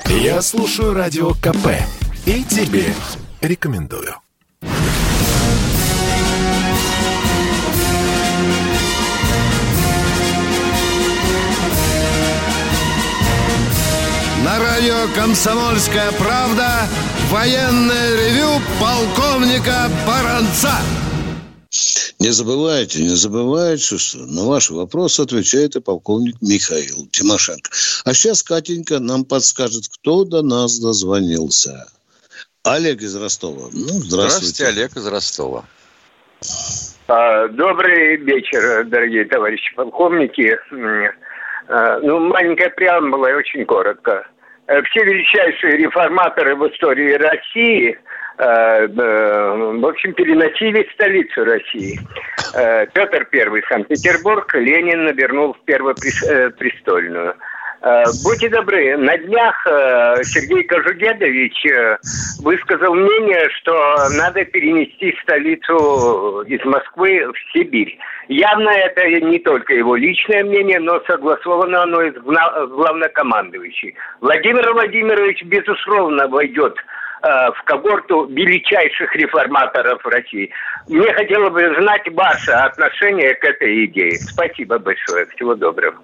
Я 0.07 0.41
слушаю 0.41 0.95
Радио 0.95 1.35
КП. 1.35 1.67
И 2.25 2.43
тебе 2.43 2.91
рекомендую. 3.41 4.15
На 14.43 14.59
радио 14.59 15.07
«Комсомольская 15.13 16.11
правда» 16.13 16.87
военное 17.29 18.15
ревю 18.15 18.59
полковника 18.79 19.87
Баранца. 20.07 20.73
Не 22.25 22.31
забывайте, 22.31 23.03
не 23.03 23.15
забывайте, 23.15 23.99
что 23.99 24.17
на 24.25 24.49
ваши 24.49 24.73
вопросы 24.73 25.21
отвечает 25.21 25.75
и 25.75 25.79
полковник 25.79 26.35
Михаил 26.41 27.05
Тимошенко. 27.11 27.69
А 28.03 28.13
сейчас 28.15 28.41
Катенька 28.41 28.97
нам 28.99 29.25
подскажет, 29.25 29.83
кто 29.93 30.23
до 30.25 30.41
нас 30.41 30.79
дозвонился. 30.79 31.85
Олег 32.63 33.03
из 33.03 33.15
Ростова. 33.15 33.69
Ну, 33.71 34.01
здравствуйте. 34.01 34.09
Здравствуйте, 34.09 34.65
Олег 34.65 34.97
из 34.97 35.05
Ростова. 35.05 35.65
А, 37.07 37.47
Добрый 37.49 38.15
вечер, 38.15 38.85
дорогие 38.85 39.25
товарищи 39.25 39.75
полковники. 39.75 40.57
А, 41.69 41.99
Ну, 41.99 42.21
маленькая 42.21 42.71
преамбула 42.71 43.27
и 43.29 43.33
очень 43.35 43.65
коротко. 43.65 44.25
Э, 44.65 44.81
Все 44.81 45.03
величайшие 45.03 45.77
реформаторы 45.77 46.55
в 46.55 46.67
истории 46.73 47.13
России, 47.13 47.99
в 48.37 49.85
общем, 49.87 50.13
переносили 50.13 50.87
столицу 50.93 51.45
России. 51.45 51.99
Э, 52.53 52.85
Петр 52.93 53.27
I– 53.31 53.61
Санкт-Петербург, 53.69 54.53
Ленин 54.53 55.15
вернул 55.15 55.53
в 55.53 55.59
Первопрестольную. 55.65 57.35
Э, 57.81 58.03
Будьте 58.23 58.49
добры, 58.49 58.97
на 58.97 59.15
днях 59.17 59.55
э, 59.67 60.23
Сергей 60.23 60.63
Кожугедович 60.63 61.65
э, 61.67 61.97
высказал 62.41 62.95
мнение, 62.95 63.47
что 63.57 63.95
надо 64.17 64.43
перенести 64.45 65.15
столицу 65.21 66.41
из 66.47 66.65
Москвы 66.65 67.31
в 67.31 67.53
Сибирь. 67.53 67.97
Явно 68.27 68.69
это 68.69 69.07
не 69.07 69.37
только 69.37 69.75
его 69.75 69.95
личное 69.95 70.43
мнение, 70.43 70.79
но 70.79 70.99
согласовано 71.01 71.83
оно 71.83 72.01
с 72.01 72.15
главнокомандующим. 72.15 73.93
Владимир 74.19 74.73
Владимирович, 74.73 75.43
безусловно, 75.43 76.27
войдет 76.27 76.75
э, 76.77 76.81
в 77.25 77.63
когорту 77.65 78.25
величайших 78.27 79.15
реформаторов 79.15 80.05
России. 80.05 80.51
Мне 80.87 81.11
хотелось 81.13 81.53
бы 81.53 81.75
знать 81.81 82.07
ваше 82.11 82.51
отношение 82.51 83.33
к 83.33 83.43
этой 83.43 83.85
идее. 83.85 84.19
Спасибо 84.19 84.77
большое. 84.77 85.25
Всего 85.35 85.55
доброго. 85.55 85.97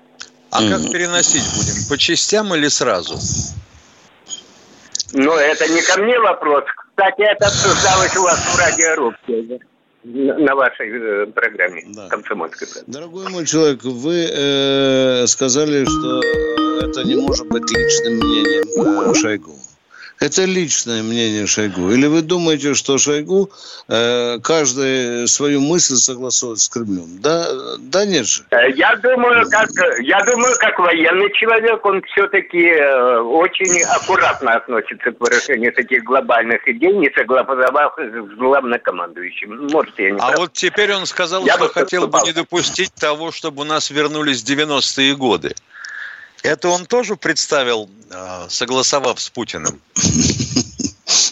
А 0.51 0.57
как 0.57 0.91
переносить 0.91 1.43
будем? 1.55 1.89
По 1.89 1.97
частям 1.97 2.53
или 2.55 2.67
сразу? 2.67 3.15
Но 5.13 5.37
это 5.37 5.67
не 5.67 5.81
ко 5.81 6.01
мне 6.01 6.19
вопрос. 6.19 6.63
Кстати, 6.89 7.21
это 7.21 7.47
обсуждалось 7.47 8.15
у 8.17 8.23
вас 8.23 8.39
в 8.39 8.59
радиорубке 8.59 9.59
на 10.03 10.55
вашей 10.55 10.89
э, 10.89 11.25
программе 11.27 11.83
да. 11.89 12.07
«Комсомольской 12.09 12.67
Дорогой 12.87 13.29
мой 13.29 13.45
человек, 13.45 13.83
вы 13.83 14.27
э, 14.29 15.27
сказали, 15.27 15.85
что 15.85 16.21
это 16.83 17.03
не 17.03 17.15
может 17.15 17.47
быть 17.47 17.69
личным 17.69 18.15
мнением 18.15 19.11
э, 19.11 19.13
Шойгу. 19.13 19.55
Это 20.21 20.45
личное 20.45 21.01
мнение 21.01 21.47
Шойгу. 21.47 21.89
Или 21.89 22.05
вы 22.05 22.21
думаете, 22.21 22.75
что 22.75 22.99
Шойгу 22.99 23.49
э, 23.87 24.37
каждый 24.43 25.27
свою 25.27 25.61
мысль 25.61 25.95
согласует 25.95 26.59
с 26.59 26.69
Кремлем? 26.69 27.19
Да, 27.19 27.47
да 27.79 28.05
нет 28.05 28.27
же. 28.27 28.43
Э, 28.51 28.69
я 28.69 28.95
думаю, 28.97 29.49
как, 29.49 29.69
я 30.03 30.23
думаю, 30.23 30.53
как 30.59 30.77
военный 30.77 31.33
человек, 31.33 31.83
он 31.83 32.03
все-таки 32.03 32.67
э, 32.67 33.17
очень 33.19 33.81
аккуратно 33.81 34.53
относится 34.57 35.11
к 35.11 35.19
выражению 35.19 35.73
таких 35.73 36.03
глобальных 36.03 36.67
идей, 36.67 36.93
не 36.93 37.09
согласовав 37.17 37.95
с 37.97 38.37
главнокомандующим. 38.37 39.69
Может, 39.71 39.97
я 39.97 40.11
не 40.11 40.19
А 40.19 40.27
прав. 40.27 40.37
вот 40.37 40.53
теперь 40.53 40.93
он 40.93 41.07
сказал, 41.07 41.43
я 41.47 41.55
что 41.55 41.69
хотел 41.69 42.07
бы 42.07 42.19
не 42.23 42.31
допустить 42.31 42.93
того, 42.93 43.31
чтобы 43.31 43.63
у 43.63 43.65
нас 43.65 43.89
вернулись 43.89 44.43
90-е 44.43 45.15
годы. 45.15 45.55
Это 46.43 46.69
он 46.69 46.85
тоже 46.85 47.15
представил, 47.15 47.89
а, 48.11 48.47
согласовав 48.49 49.19
с 49.19 49.29
Путиным? 49.29 49.79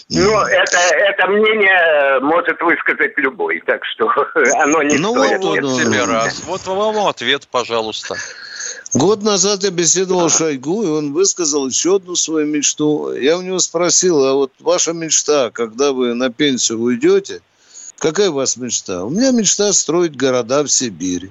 Ну, 0.09 0.41
это, 0.41 0.77
это 0.77 1.27
мнение 1.27 2.19
может 2.21 2.59
высказать 2.61 3.13
любой, 3.17 3.61
так 3.65 3.81
что 3.85 4.11
оно 4.61 4.81
не 4.83 4.97
ну, 4.97 5.13
стоит. 5.13 5.43
Вот, 5.43 5.61
вот 5.61 5.79
тебе 5.79 6.03
раз. 6.03 6.41
Вот 6.45 6.65
вам 6.65 7.07
ответ, 7.07 7.47
пожалуйста. 7.49 8.15
Год 8.93 9.21
назад 9.21 9.63
я 9.63 9.69
беседовал 9.69 10.29
с 10.29 10.37
Шойгу, 10.37 10.83
и 10.83 10.87
он 10.87 11.13
высказал 11.13 11.67
еще 11.67 11.97
одну 11.97 12.15
свою 12.15 12.47
мечту. 12.47 13.13
Я 13.13 13.37
у 13.37 13.41
него 13.41 13.59
спросил, 13.59 14.25
а 14.25 14.33
вот 14.33 14.51
ваша 14.59 14.93
мечта, 14.93 15.51
когда 15.51 15.91
вы 15.91 16.15
на 16.15 16.31
пенсию 16.31 16.79
уйдете, 16.79 17.41
какая 17.99 18.31
у 18.31 18.33
вас 18.33 18.57
мечта? 18.57 19.05
У 19.05 19.11
меня 19.11 19.31
мечта 19.31 19.71
строить 19.73 20.17
города 20.17 20.63
в 20.63 20.69
Сибири. 20.69 21.29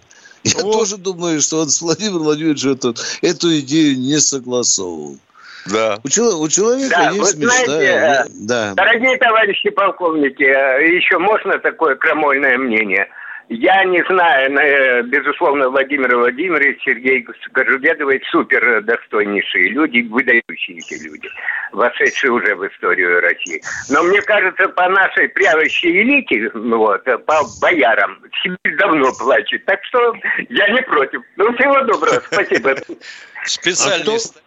Я 0.56 0.62
вот. 0.62 0.72
тоже 0.72 0.96
думаю, 0.96 1.40
что 1.40 1.60
он 1.60 1.68
с 1.68 1.80
Владимиром 1.80 2.18
Владимировичем 2.18 2.72
эту, 2.72 2.94
эту 3.22 3.58
идею 3.58 3.98
не 3.98 4.18
согласовывал. 4.18 5.18
Да. 5.66 5.98
У, 6.02 6.08
человека, 6.08 6.36
у 6.38 6.48
человека 6.48 6.96
да, 6.96 7.10
есть 7.10 7.34
вы 7.34 7.44
мечта. 7.44 7.64
Знаете, 7.64 7.86
э, 7.86 8.24
да. 8.30 8.74
Дорогие 8.74 9.16
товарищи 9.18 9.70
полковники, 9.70 10.42
э, 10.42 10.96
еще 10.96 11.18
можно 11.18 11.58
такое 11.58 11.96
крамольное 11.96 12.56
мнение? 12.56 13.08
Я 13.50 13.82
не 13.84 14.04
знаю, 14.04 14.54
э, 14.58 15.02
безусловно, 15.04 15.70
Владимир 15.70 16.14
Владимирович, 16.14 16.82
Сергей 16.84 17.26
Горжубедович 17.52 18.22
супер 18.30 18.82
достойнейшие 18.82 19.70
люди, 19.70 20.02
выдающиеся 20.02 21.02
люди, 21.08 21.30
вошедшие 21.72 22.30
уже 22.30 22.54
в 22.54 22.66
историю 22.68 23.22
России. 23.22 23.62
Но 23.88 24.02
мне 24.02 24.20
кажется, 24.20 24.68
по 24.68 24.88
нашей 24.90 25.30
правящей 25.30 26.02
элите, 26.02 26.50
вот, 26.52 27.04
по 27.04 27.40
боярам, 27.62 28.18
Сибирь 28.42 28.76
давно 28.76 29.12
плачет. 29.18 29.64
Так 29.64 29.82
что 29.84 30.14
я 30.50 30.68
не 30.68 30.82
против. 30.82 31.22
Ну, 31.36 31.50
всего 31.54 31.80
доброго, 31.84 32.20
спасибо. 32.30 32.74
Специалист. 33.44 34.42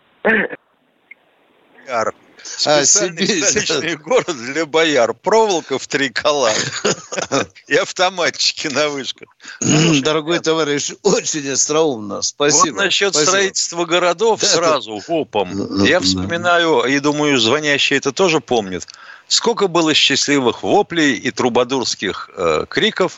Специальный 2.43 3.23
а, 3.23 3.45
столичный 3.45 3.95
город 3.97 4.35
для 4.35 4.65
бояр. 4.65 5.13
Проволока 5.13 5.77
в 5.77 5.87
три 5.87 6.09
кола 6.09 6.51
и 7.67 7.75
автоматчики 7.75 8.67
на 8.67 8.89
вышках. 8.89 9.29
Дорогой 9.59 10.39
товарищ, 10.39 10.91
очень 11.03 11.49
остроумно. 11.49 12.21
Спасибо. 12.21 12.75
Вот 12.75 12.83
насчет 12.83 13.15
строительства 13.15 13.85
городов 13.85 14.43
сразу, 14.43 15.01
опом. 15.07 15.83
Я 15.83 15.99
вспоминаю, 15.99 16.83
и 16.83 16.99
думаю, 16.99 17.39
звонящий 17.39 17.97
это 17.97 18.11
тоже 18.11 18.39
помнит, 18.39 18.87
сколько 19.27 19.67
было 19.67 19.93
счастливых 19.93 20.63
воплей 20.63 21.15
и 21.15 21.31
трубадурских 21.31 22.29
э, 22.35 22.65
криков 22.69 23.17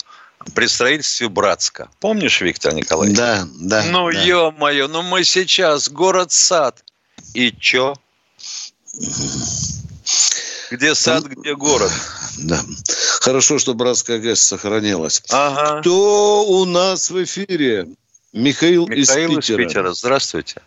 при 0.55 0.67
строительстве 0.67 1.29
Братска. 1.29 1.89
Помнишь, 1.99 2.41
Виктор 2.41 2.73
Николаевич? 2.73 3.17
Да, 3.17 3.47
да. 3.59 3.83
Ну, 3.83 4.11
да. 4.11 4.21
ё-моё, 4.21 4.87
ну 4.87 5.01
мы 5.01 5.23
сейчас 5.23 5.89
город-сад. 5.89 6.83
И 7.33 7.51
чё? 7.51 7.95
Где 10.71 10.93
сад, 10.93 11.25
где 11.25 11.55
город. 11.55 11.91
Да. 12.43 12.57
Хорошо, 13.21 13.57
что 13.57 13.73
братская 13.73 14.19
ГЭС 14.19 14.41
сохранилась. 14.41 15.23
Ага. 15.31 15.81
Кто 15.81 16.43
у 16.43 16.65
нас 16.65 17.09
в 17.09 17.23
эфире? 17.23 17.87
Михаил, 18.33 18.87
Михаил 18.87 19.37
из 19.37 19.47
Питера. 19.47 19.61
из 19.61 19.67
Питера. 19.67 19.93
Здравствуйте. 19.93 20.61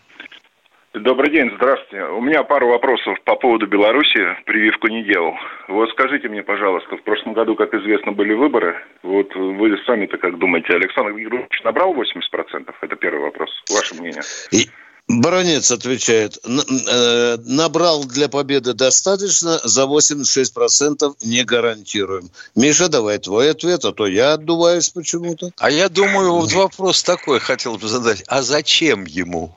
Добрый 0.94 1.30
день, 1.30 1.50
здравствуйте. 1.56 2.06
У 2.06 2.22
меня 2.22 2.42
пару 2.42 2.68
вопросов 2.68 3.18
по 3.24 3.36
поводу 3.36 3.66
Беларуси. 3.66 4.18
Прививку 4.46 4.88
не 4.88 5.04
делал. 5.04 5.34
Вот 5.68 5.90
скажите 5.90 6.28
мне, 6.28 6.42
пожалуйста, 6.42 6.96
в 6.96 7.02
прошлом 7.02 7.34
году, 7.34 7.54
как 7.54 7.74
известно, 7.74 8.12
были 8.12 8.32
выборы. 8.32 8.76
Вот 9.02 9.34
вы 9.34 9.76
сами-то 9.84 10.16
как 10.16 10.38
думаете, 10.38 10.72
Александр 10.72 11.12
Григорьевич 11.12 11.62
набрал 11.64 11.94
80%? 11.94 12.74
Это 12.80 12.96
первый 12.96 13.20
вопрос. 13.20 13.50
Ваше 13.70 13.94
мнение. 13.96 14.22
И, 14.52 14.70
Баронец 15.08 15.70
отвечает, 15.70 16.38
э, 16.44 17.38
набрал 17.44 18.04
для 18.04 18.28
победы 18.28 18.72
достаточно, 18.72 19.60
за 19.62 19.86
86% 19.86 21.14
не 21.22 21.44
гарантируем. 21.44 22.28
Миша, 22.56 22.88
давай 22.88 23.18
твой 23.18 23.52
ответ, 23.52 23.84
а 23.84 23.92
то 23.92 24.08
я 24.08 24.32
отдуваюсь 24.32 24.88
почему-то. 24.88 25.52
А 25.58 25.70
я 25.70 25.88
думаю, 25.88 26.32
вот 26.32 26.52
вопрос 26.52 27.04
такой 27.04 27.38
хотел 27.38 27.76
бы 27.76 27.88
задать. 27.88 28.24
А 28.26 28.42
зачем 28.42 29.04
ему? 29.04 29.56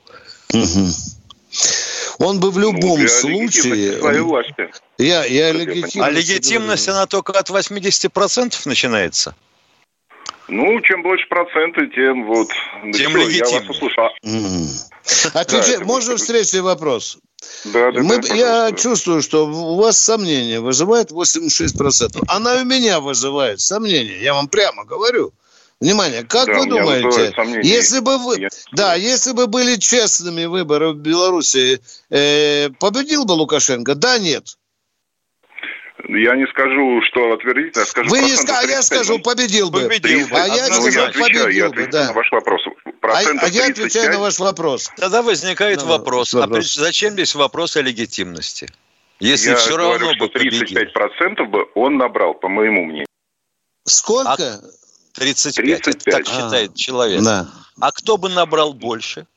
Угу. 0.53 0.89
Он 2.19 2.39
бы 2.39 2.51
в 2.51 2.59
любом 2.59 3.01
ну, 3.01 3.07
случае... 3.07 3.97
Я, 4.99 5.25
я 5.25 5.51
легитимность... 5.51 5.97
А 5.97 6.09
легитимность, 6.11 6.87
она 6.89 7.07
только 7.07 7.31
от 7.33 7.49
80% 7.49 8.53
начинается? 8.65 9.33
Ну, 10.49 10.81
чем 10.81 11.03
больше 11.03 11.27
проценты, 11.27 11.87
тем 11.87 12.25
вот... 12.25 12.49
Тем 12.93 13.13
ну, 13.13 13.19
легитимнее. 13.19 13.53
Я 13.53 13.59
вас 13.59 13.69
услышал. 13.69 14.09
Mm. 14.25 15.31
Отвечай, 15.33 15.77
да, 15.77 15.85
можно 15.85 16.17
встречный 16.17 16.61
вопрос? 16.61 17.19
Да, 17.65 17.91
да, 17.91 18.01
Мы, 18.01 18.19
да, 18.19 18.33
я 18.33 18.71
чувствую, 18.71 19.21
что 19.21 19.47
у 19.47 19.75
вас 19.75 19.99
сомнения 19.99 20.59
вызывает 20.59 21.11
86%. 21.11 22.23
Она 22.27 22.55
у 22.55 22.65
меня 22.65 22.99
вызывает 22.99 23.59
сомнения, 23.59 24.21
я 24.21 24.33
вам 24.33 24.47
прямо 24.47 24.85
говорю. 24.85 25.33
Внимание, 25.79 26.23
как 26.23 26.47
да, 26.47 26.59
вы 26.59 26.65
думаете, 26.67 27.33
если 27.63 27.99
бы 27.99 28.17
вы, 28.17 28.37
я... 28.37 28.49
да, 28.73 28.95
если 28.95 29.31
бы 29.31 29.47
были 29.47 29.77
честными 29.77 30.43
выборы 30.43 30.91
в 30.91 30.97
Беларуси, 30.97 31.79
э, 32.09 32.69
победил 32.81 33.23
бы 33.23 33.31
Лукашенко? 33.31 33.95
Да, 33.95 34.19
нет. 34.19 34.57
Я 36.07 36.35
не 36.35 36.47
скажу, 36.47 37.01
что 37.09 37.29
утвердительно, 37.33 37.85
скажу 37.85 38.09
Вы 38.09 38.19
не 38.21 38.35
скажете, 38.35 38.73
а 38.73 38.77
я 38.77 38.81
скажу, 38.81 39.19
победил 39.19 39.69
бы. 39.69 39.81
Победил 39.81 40.27
бы. 40.27 40.35
А 40.37 40.47
я 40.47 40.65
скажу, 40.67 41.01
отвечаю, 41.01 41.13
победил 41.13 41.47
я 41.49 41.69
бы, 41.69 41.87
да. 41.87 42.07
на 42.07 42.13
ваш 42.13 42.31
вопрос. 42.31 42.61
А, 43.01 43.19
а 43.41 43.47
я 43.47 43.67
отвечаю 43.67 44.11
на 44.13 44.19
ваш 44.19 44.39
вопрос. 44.39 44.91
Тогда 44.95 45.21
возникает 45.21 45.81
ну, 45.81 45.87
вопрос, 45.87 46.33
вопрос, 46.33 46.77
а 46.77 46.81
зачем 46.81 47.13
здесь 47.13 47.35
вопрос 47.35 47.75
о 47.75 47.81
легитимности? 47.81 48.69
Если 49.19 49.49
я 49.49 49.57
все 49.57 49.75
говорю, 49.75 50.07
равно 50.07 50.13
что 50.13 50.27
бы 50.27 50.45
35% 50.45 51.45
бы 51.45 51.67
он 51.75 51.97
набрал, 51.97 52.33
по 52.33 52.47
моему 52.47 52.85
мнению. 52.85 53.07
Сколько? 53.83 54.31
А 54.31 54.59
35, 55.15 55.81
35. 55.81 56.03
так 56.05 56.21
а, 56.21 56.23
считает 56.25 56.75
человек. 56.75 57.21
Да. 57.21 57.47
А 57.81 57.91
кто 57.91 58.17
бы 58.17 58.29
набрал 58.29 58.73
больше? 58.73 59.27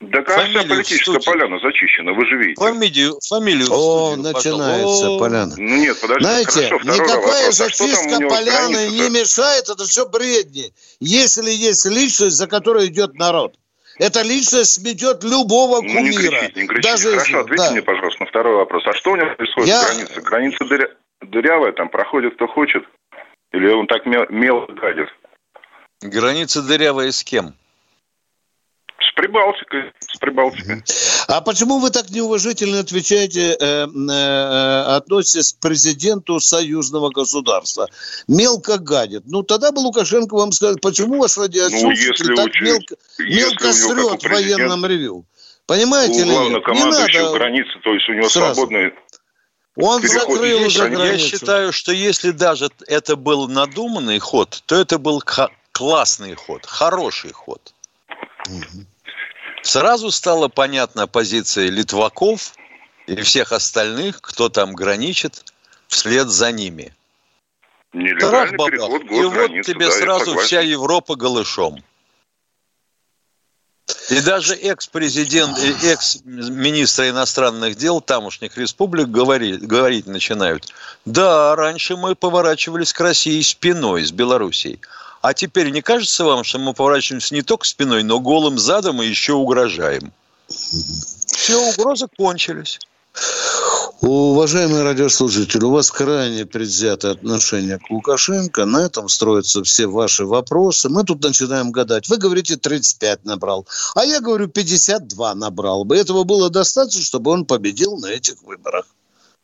Да 0.00 0.22
как 0.22 0.48
вся 0.48 0.62
политическая 0.62 1.20
поляна 1.20 1.58
зачищена, 1.58 2.14
вы 2.14 2.24
же 2.26 2.36
видите. 2.38 2.60
Фамилию, 2.60 3.18
фамилию 3.28 3.68
О, 3.70 4.12
студию, 4.12 4.32
начинается 4.32 4.86
пожалуйста. 4.86 5.18
поляна. 5.18 5.54
Ну 5.58 5.76
нет, 5.76 6.00
подождите, 6.00 6.30
Знаете, 6.30 6.68
хорошо, 6.68 6.84
никакая 6.84 7.16
вопрос. 7.16 7.54
зачистка 7.56 8.16
а 8.16 8.28
поляны 8.28 8.90
не 8.92 9.10
мешает, 9.10 9.68
это 9.68 9.84
все 9.84 10.08
бредни. 10.08 10.72
Если 11.00 11.50
есть 11.50 11.84
личность, 11.84 12.36
за 12.36 12.46
которой 12.48 12.86
идет 12.86 13.14
народ. 13.14 13.54
Эта 13.98 14.22
личность 14.22 14.80
сметет 14.80 15.22
любого 15.22 15.80
кумира. 15.80 16.00
Ну, 16.00 16.08
не 16.08 16.16
кричите, 16.16 16.60
не 16.62 16.66
кричите. 16.66 16.90
Даже 16.90 17.10
Хорошо, 17.10 17.20
если... 17.20 17.40
ответьте 17.42 17.64
да. 17.64 17.70
мне, 17.72 17.82
пожалуйста, 17.82 18.22
на 18.24 18.26
второй 18.30 18.56
вопрос. 18.56 18.82
А 18.86 18.94
что 18.94 19.10
у 19.12 19.16
него 19.16 19.34
происходит 19.36 19.68
Я... 19.68 19.84
граница? 19.84 20.20
Граница 20.22 20.64
дыря... 20.64 20.88
дырявая, 21.20 21.72
там 21.72 21.90
проходит 21.90 22.34
кто 22.36 22.46
хочет? 22.46 22.82
Или 23.52 23.68
он 23.68 23.86
так 23.86 24.06
мел, 24.06 24.24
мел 24.30 24.66
гадит? 24.68 25.08
Граница 26.00 26.62
дырявая 26.62 27.12
с 27.12 27.22
кем? 27.22 27.54
С 29.10 29.14
Прибалтикой. 29.14 29.92
С 29.98 30.18
Прибалтикой. 30.18 30.82
А 31.26 31.40
почему 31.40 31.78
вы 31.78 31.90
так 31.90 32.10
неуважительно 32.10 32.80
отвечаете, 32.80 33.56
э, 33.58 33.86
э, 33.86 34.82
относитесь 34.96 35.52
к 35.52 35.60
президенту 35.60 36.38
союзного 36.40 37.10
государства? 37.10 37.88
Мелко 38.28 38.78
гадит. 38.78 39.24
Ну, 39.26 39.42
тогда 39.42 39.72
бы 39.72 39.80
Лукашенко 39.80 40.34
вам 40.34 40.52
сказал, 40.52 40.76
почему 40.76 41.20
ваш 41.20 41.36
радиоотчетчик 41.36 42.28
ну, 42.28 42.34
так 42.36 42.46
учить, 42.46 42.62
мелко, 42.62 42.96
мелко 43.18 43.72
срет 43.72 44.22
в 44.22 44.28
военном 44.28 44.86
ревю? 44.86 45.24
Понимаете 45.66 46.24
ли? 46.24 46.30
Не 46.30 46.50
надо... 46.50 47.32
границы, 47.32 47.70
то 47.82 47.92
есть 47.92 48.08
у 48.08 48.12
него 48.12 48.28
сразу. 48.28 48.54
свободные 48.54 48.92
он 49.76 50.02
закрыл 50.02 50.66
уже 50.66 50.90
Я 50.90 51.18
считаю, 51.18 51.72
что 51.72 51.92
если 51.92 52.32
даже 52.32 52.68
это 52.86 53.16
был 53.16 53.48
надуманный 53.48 54.18
ход, 54.18 54.62
то 54.66 54.74
это 54.74 54.98
был 54.98 55.22
классный 55.72 56.34
ход, 56.34 56.66
хороший 56.66 57.32
ход. 57.32 57.72
Угу. 58.48 58.86
Сразу 59.62 60.10
стала 60.10 60.48
понятна 60.48 61.06
позиция 61.06 61.68
литваков 61.68 62.54
и 63.06 63.16
всех 63.22 63.52
остальных, 63.52 64.20
кто 64.20 64.48
там 64.48 64.74
граничит, 64.74 65.44
вслед 65.88 66.28
за 66.28 66.52
ними. 66.52 66.94
Нелегальный 67.92 68.56
переход 68.56 69.02
И 69.02 69.24
вот 69.24 69.66
тебе 69.66 69.86
да, 69.86 69.92
сразу 69.92 70.38
вся 70.38 70.60
Европа 70.60 71.16
голышом. 71.16 71.82
И 74.08 74.20
даже 74.20 74.54
экс-президент 74.54 75.58
и 75.58 75.88
экс-министр 75.88 77.10
иностранных 77.10 77.76
дел 77.76 78.00
тамошних 78.00 78.56
республик 78.56 79.08
говорит, 79.08 79.66
говорить 79.66 80.06
начинают. 80.06 80.72
Да, 81.04 81.56
раньше 81.56 81.96
мы 81.96 82.14
поворачивались 82.14 82.92
к 82.92 83.00
России 83.00 83.40
спиной, 83.40 84.04
с 84.04 84.12
Белоруссией. 84.12 84.80
А 85.20 85.34
теперь 85.34 85.70
не 85.70 85.82
кажется 85.82 86.24
вам, 86.24 86.44
что 86.44 86.58
мы 86.58 86.72
поворачиваемся 86.72 87.34
не 87.34 87.42
только 87.42 87.66
спиной, 87.66 88.02
но 88.02 88.20
голым 88.20 88.58
задом 88.58 89.02
и 89.02 89.06
еще 89.06 89.34
угрожаем? 89.34 90.12
Все, 90.48 91.58
угрозы 91.70 92.06
кончились. 92.16 92.78
Уважаемые 94.00 94.82
радиослушатели, 94.82 95.62
у 95.62 95.72
вас 95.72 95.90
крайне 95.90 96.46
предвзятое 96.46 97.12
отношение 97.12 97.78
к 97.78 97.90
Лукашенко. 97.90 98.64
На 98.64 98.86
этом 98.86 99.10
строятся 99.10 99.62
все 99.62 99.86
ваши 99.86 100.24
вопросы. 100.24 100.88
Мы 100.88 101.04
тут 101.04 101.22
начинаем 101.22 101.70
гадать. 101.70 102.08
Вы 102.08 102.16
говорите, 102.16 102.56
35 102.56 103.26
набрал. 103.26 103.66
А 103.94 104.06
я 104.06 104.20
говорю, 104.20 104.48
52 104.48 105.34
набрал 105.34 105.84
бы. 105.84 105.98
Этого 105.98 106.24
было 106.24 106.48
достаточно, 106.48 107.02
чтобы 107.02 107.30
он 107.30 107.44
победил 107.44 107.98
на 107.98 108.06
этих 108.06 108.42
выборах. 108.42 108.86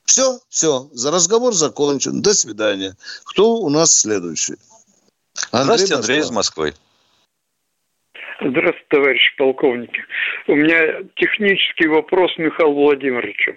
Все, 0.07 0.41
все. 0.49 0.89
За 0.95 1.11
разговор 1.11 1.53
закончен. 1.53 2.23
До 2.23 2.33
свидания. 2.33 2.97
Кто 3.25 3.57
у 3.57 3.69
нас 3.69 3.93
следующий? 3.93 4.57
Андрей 5.53 5.65
Здравствуйте, 5.65 5.95
Андрей 5.95 6.19
из 6.21 6.31
Москвы. 6.31 6.75
Здравствуйте, 8.39 8.85
товарищи 8.91 9.37
полковники. 9.39 10.05
У 10.47 10.55
меня 10.55 11.03
технический 11.17 11.89
вопрос 11.89 12.37
Михаилу 12.37 12.75
Владимировичу. 12.75 13.57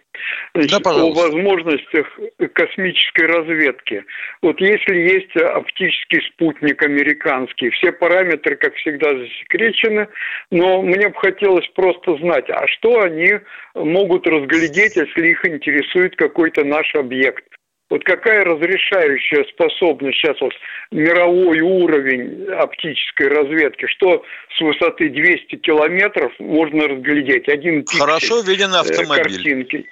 Значит, 0.54 0.82
да, 0.84 0.92
о 0.92 1.12
возможностях 1.12 2.08
космической 2.54 3.26
разведки. 3.26 4.06
Вот 4.42 4.60
если 4.62 4.96
есть 4.96 5.36
оптический 5.36 6.22
спутник 6.34 6.82
американский, 6.82 7.70
все 7.72 7.92
параметры, 7.92 8.56
как 8.56 8.74
всегда, 8.76 9.10
засекречены, 9.10 10.08
но 10.50 10.82
мне 10.82 11.10
бы 11.10 11.16
хотелось 11.16 11.68
просто 11.76 12.16
знать, 12.18 12.50
а 12.50 12.66
что 12.68 13.02
они 13.02 13.34
могут 13.76 14.28
разглядеть, 14.28 14.96
если 14.96 15.28
их 15.28 15.46
интересует 15.46 16.16
какой-то 16.16 16.64
наш 16.64 16.96
объект? 16.96 17.49
Вот 17.90 18.04
какая 18.04 18.44
разрешающая 18.44 19.46
способность 19.52 20.20
сейчас 20.20 20.40
вот 20.42 20.54
мировой 20.92 21.60
уровень 21.62 22.46
оптической 22.54 23.28
разведки, 23.30 23.88
что 23.88 24.24
с 24.56 24.62
высоты 24.62 25.10
200 25.10 25.56
километров 25.56 26.32
можно 26.38 26.88
разглядеть 26.88 27.48
один 27.48 27.82
пиксель 27.82 28.00
Хорошо 28.00 28.42
виден 28.42 28.74
э, 28.74 28.80
автомобиль. 28.80 29.34
Картинки. 29.34 29.90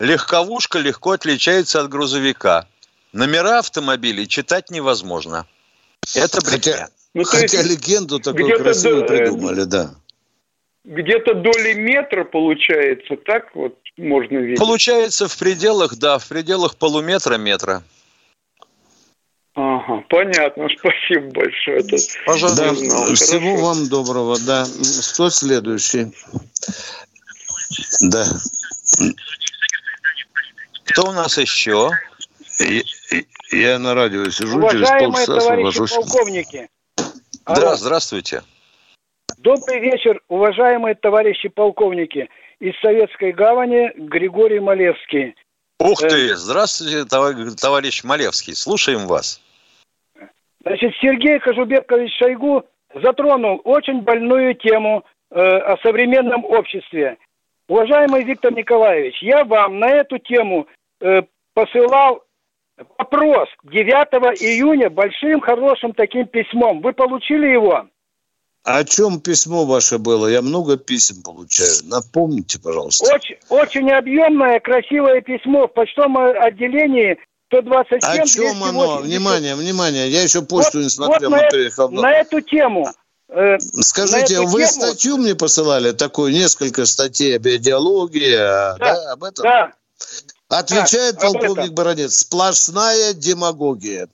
Легковушка 0.00 0.78
легко 0.78 1.12
отличается 1.12 1.80
от 1.80 1.90
грузовика. 1.90 2.66
Номера 3.12 3.58
автомобилей 3.58 4.26
читать 4.26 4.70
невозможно. 4.70 5.46
Это 6.16 6.40
брехня. 6.40 6.72
Хотя, 6.72 6.88
ну, 7.12 7.24
хотя 7.24 7.58
есть, 7.58 7.70
легенду 7.70 8.20
такую 8.20 8.58
красивую 8.58 9.06
придумали, 9.06 9.64
да. 9.64 9.90
Где-то 10.84 11.34
доли 11.34 11.74
метра 11.74 12.24
получается, 12.24 13.16
так 13.16 13.54
вот 13.54 13.78
можно 13.96 14.38
видеть? 14.38 14.58
Получается 14.58 15.28
в 15.28 15.38
пределах, 15.38 15.96
да, 15.96 16.18
в 16.18 16.26
пределах 16.26 16.76
полуметра 16.76 17.36
метра. 17.36 17.82
Ага, 19.54 20.04
понятно, 20.08 20.66
спасибо 20.78 21.30
большое. 21.32 21.78
Это 21.78 21.96
Пожалуйста, 22.26 22.64
да, 22.64 22.74
знал. 22.74 23.14
всего 23.14 23.56
Хорошо. 23.56 23.66
вам 23.66 23.88
доброго, 23.88 24.36
да. 24.40 24.66
Кто 25.12 25.30
следующий? 25.30 26.12
Да. 28.00 28.24
Кто 30.86 31.10
у 31.10 31.12
нас 31.12 31.38
еще? 31.38 31.90
Я, 32.58 32.82
я 33.52 33.78
на 33.78 33.94
радио 33.94 34.28
сижу, 34.30 34.58
Уважаемые 34.58 35.12
через 35.12 35.26
полчаса 35.26 35.40
товарищи 35.40 35.94
полковники. 35.94 36.68
Да, 37.46 37.76
здравствуйте. 37.76 38.42
Добрый 39.42 39.80
вечер, 39.80 40.20
уважаемые 40.28 40.94
товарищи 40.94 41.48
полковники. 41.48 42.28
Из 42.60 42.78
Советской 42.78 43.32
Гавани 43.32 43.90
Григорий 43.96 44.60
Малевский. 44.60 45.34
Ух 45.80 45.98
ты! 45.98 46.30
Э, 46.30 46.36
здравствуйте, 46.36 47.04
товарищ 47.04 48.04
Малевский. 48.04 48.54
Слушаем 48.54 49.08
вас. 49.08 49.42
Значит, 50.64 50.92
Сергей 51.00 51.40
Кожубекович 51.40 52.12
Шойгу 52.18 52.64
затронул 53.02 53.60
очень 53.64 54.02
больную 54.02 54.54
тему 54.54 55.02
э, 55.32 55.40
о 55.40 55.76
современном 55.78 56.44
обществе. 56.44 57.18
Уважаемый 57.68 58.22
Виктор 58.22 58.52
Николаевич, 58.52 59.20
я 59.22 59.44
вам 59.44 59.80
на 59.80 59.88
эту 59.88 60.18
тему 60.18 60.68
э, 61.00 61.22
посылал 61.52 62.22
вопрос 62.96 63.48
9 63.64 63.88
июня 64.40 64.88
большим 64.88 65.40
хорошим 65.40 65.94
таким 65.94 66.28
письмом. 66.28 66.80
Вы 66.80 66.92
получили 66.92 67.48
его? 67.48 67.88
О 68.64 68.84
чем 68.84 69.20
письмо 69.20 69.64
ваше 69.64 69.98
было? 69.98 70.28
Я 70.28 70.40
много 70.40 70.76
писем 70.76 71.22
получаю. 71.22 71.70
Напомните, 71.84 72.60
пожалуйста. 72.60 73.12
Очень, 73.12 73.36
очень 73.48 73.90
объемное, 73.90 74.60
красивое 74.60 75.20
письмо 75.20 75.66
в 75.66 75.72
почтовом 75.72 76.16
отделении 76.16 77.18
127 77.48 78.00
О 78.08 78.26
чем 78.26 78.62
оно? 78.62 78.98
Внимание, 78.98 79.56
внимание. 79.56 80.08
Я 80.08 80.22
еще 80.22 80.42
почту 80.42 80.78
вот, 80.78 80.84
не 80.84 80.90
смотрел, 80.90 81.30
вот 81.30 81.42
на, 81.42 81.48
приехал. 81.48 81.90
На 81.90 82.12
эту 82.12 82.40
тему. 82.40 82.86
Э, 83.28 83.58
Скажите, 83.58 84.40
вы 84.40 84.60
тему... 84.60 84.70
статью 84.70 85.16
мне 85.16 85.34
посылали, 85.34 85.90
такую, 85.90 86.32
несколько 86.32 86.86
статей 86.86 87.36
об 87.36 87.46
идеологии, 87.46 88.36
да, 88.36 88.76
да 88.78 89.12
об 89.12 89.24
этом? 89.24 89.42
Да. 89.42 89.72
Отвечает 90.48 91.16
да, 91.16 91.20
полковник 91.20 91.72
Бородец. 91.72 92.14
Сплошная 92.16 93.12
демагогия. 93.14 94.08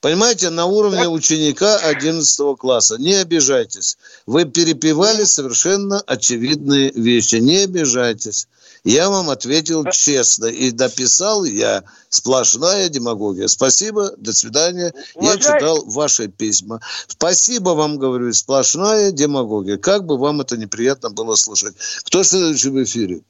Понимаете, 0.00 0.48
на 0.48 0.64
уровне 0.64 1.08
ученика 1.08 1.76
11 1.76 2.56
класса. 2.58 2.96
Не 2.96 3.14
обижайтесь. 3.14 3.98
Вы 4.26 4.46
перепевали 4.46 5.24
совершенно 5.24 6.00
очевидные 6.00 6.90
вещи. 6.92 7.36
Не 7.36 7.64
обижайтесь. 7.64 8.48
Я 8.82 9.10
вам 9.10 9.28
ответил 9.28 9.84
честно. 9.90 10.46
И 10.46 10.70
дописал 10.70 11.44
я 11.44 11.84
сплошная 12.08 12.88
демагогия. 12.88 13.46
Спасибо, 13.48 14.12
до 14.16 14.32
свидания. 14.32 14.94
Я 15.20 15.36
читал 15.36 15.84
ваши 15.84 16.28
письма. 16.28 16.80
Спасибо 17.06 17.70
вам, 17.70 17.98
говорю, 17.98 18.32
сплошная 18.32 19.12
демагогия. 19.12 19.76
Как 19.76 20.06
бы 20.06 20.16
вам 20.16 20.40
это 20.40 20.56
неприятно 20.56 21.10
было 21.10 21.34
слушать. 21.34 21.74
Кто 22.04 22.22
следующий 22.22 22.70
в 22.70 22.82
эфире? 22.82 23.20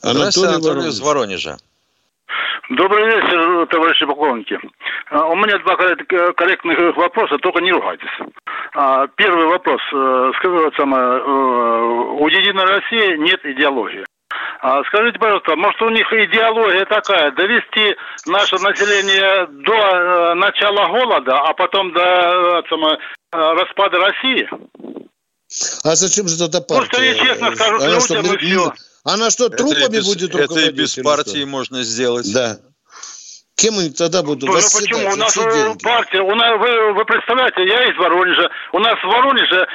Анатолий, 0.00 0.54
Анатолий 0.54 0.88
из 0.88 1.00
Воронежа. 1.00 1.58
Добрый 2.70 3.04
вечер, 3.04 3.66
товарищи 3.66 4.06
полковники. 4.06 4.58
А, 5.10 5.26
у 5.26 5.36
меня 5.36 5.58
два 5.58 5.76
корректных 5.76 6.96
вопроса, 6.96 7.36
только 7.38 7.60
не 7.60 7.72
ругайтесь. 7.72 8.08
А, 8.74 9.06
первый 9.16 9.46
вопрос. 9.46 9.80
Э, 9.92 10.32
Скажу 10.38 10.72
самое, 10.76 11.04
э, 11.04 12.20
у 12.20 12.26
Единой 12.26 12.64
России 12.64 13.16
нет 13.18 13.40
идеологии. 13.44 14.04
А 14.60 14.82
скажите, 14.84 15.18
пожалуйста, 15.18 15.56
может 15.56 15.80
у 15.82 15.90
них 15.90 16.10
идеология 16.10 16.86
такая, 16.86 17.32
довести 17.32 17.96
наше 18.26 18.54
население 18.56 19.46
до 19.46 19.74
э, 19.74 20.34
начала 20.34 20.88
голода, 20.88 21.36
а 21.36 21.52
потом 21.52 21.92
до 21.92 22.62
самое, 22.70 22.98
распада 23.30 23.98
России? 23.98 24.48
А 25.84 25.94
зачем 25.94 26.26
же 26.28 26.42
это 26.42 26.62
партия? 26.62 26.88
Просто 26.88 27.04
я 27.04 27.14
честно 27.14 27.54
скажу 27.54 27.76
людям 27.76 28.34
и 28.34 28.38
все. 28.38 28.72
Она 29.04 29.30
что, 29.30 29.50
трупами 29.50 29.96
это 29.96 30.04
будет 30.04 30.34
руководить? 30.34 30.68
Это 30.68 30.74
и 30.74 30.82
без 30.82 30.94
партии 30.96 31.40
что? 31.40 31.46
можно 31.46 31.82
сделать. 31.82 32.32
Да. 32.32 32.58
Кем 33.56 33.78
они 33.78 33.90
тогда 33.90 34.22
будут 34.22 34.48
ну, 34.48 34.54
почему? 34.54 35.12
У 35.12 35.16
нас 35.16 35.36
партия, 35.82 36.20
у 36.22 36.34
нас, 36.34 36.58
вы, 36.58 36.94
вы 36.94 37.04
представляете, 37.04 37.64
я 37.66 37.84
из 37.90 37.96
Воронежа. 37.96 38.50
У 38.72 38.78
нас 38.80 38.94
в 38.98 39.06
Воронеже 39.06 39.66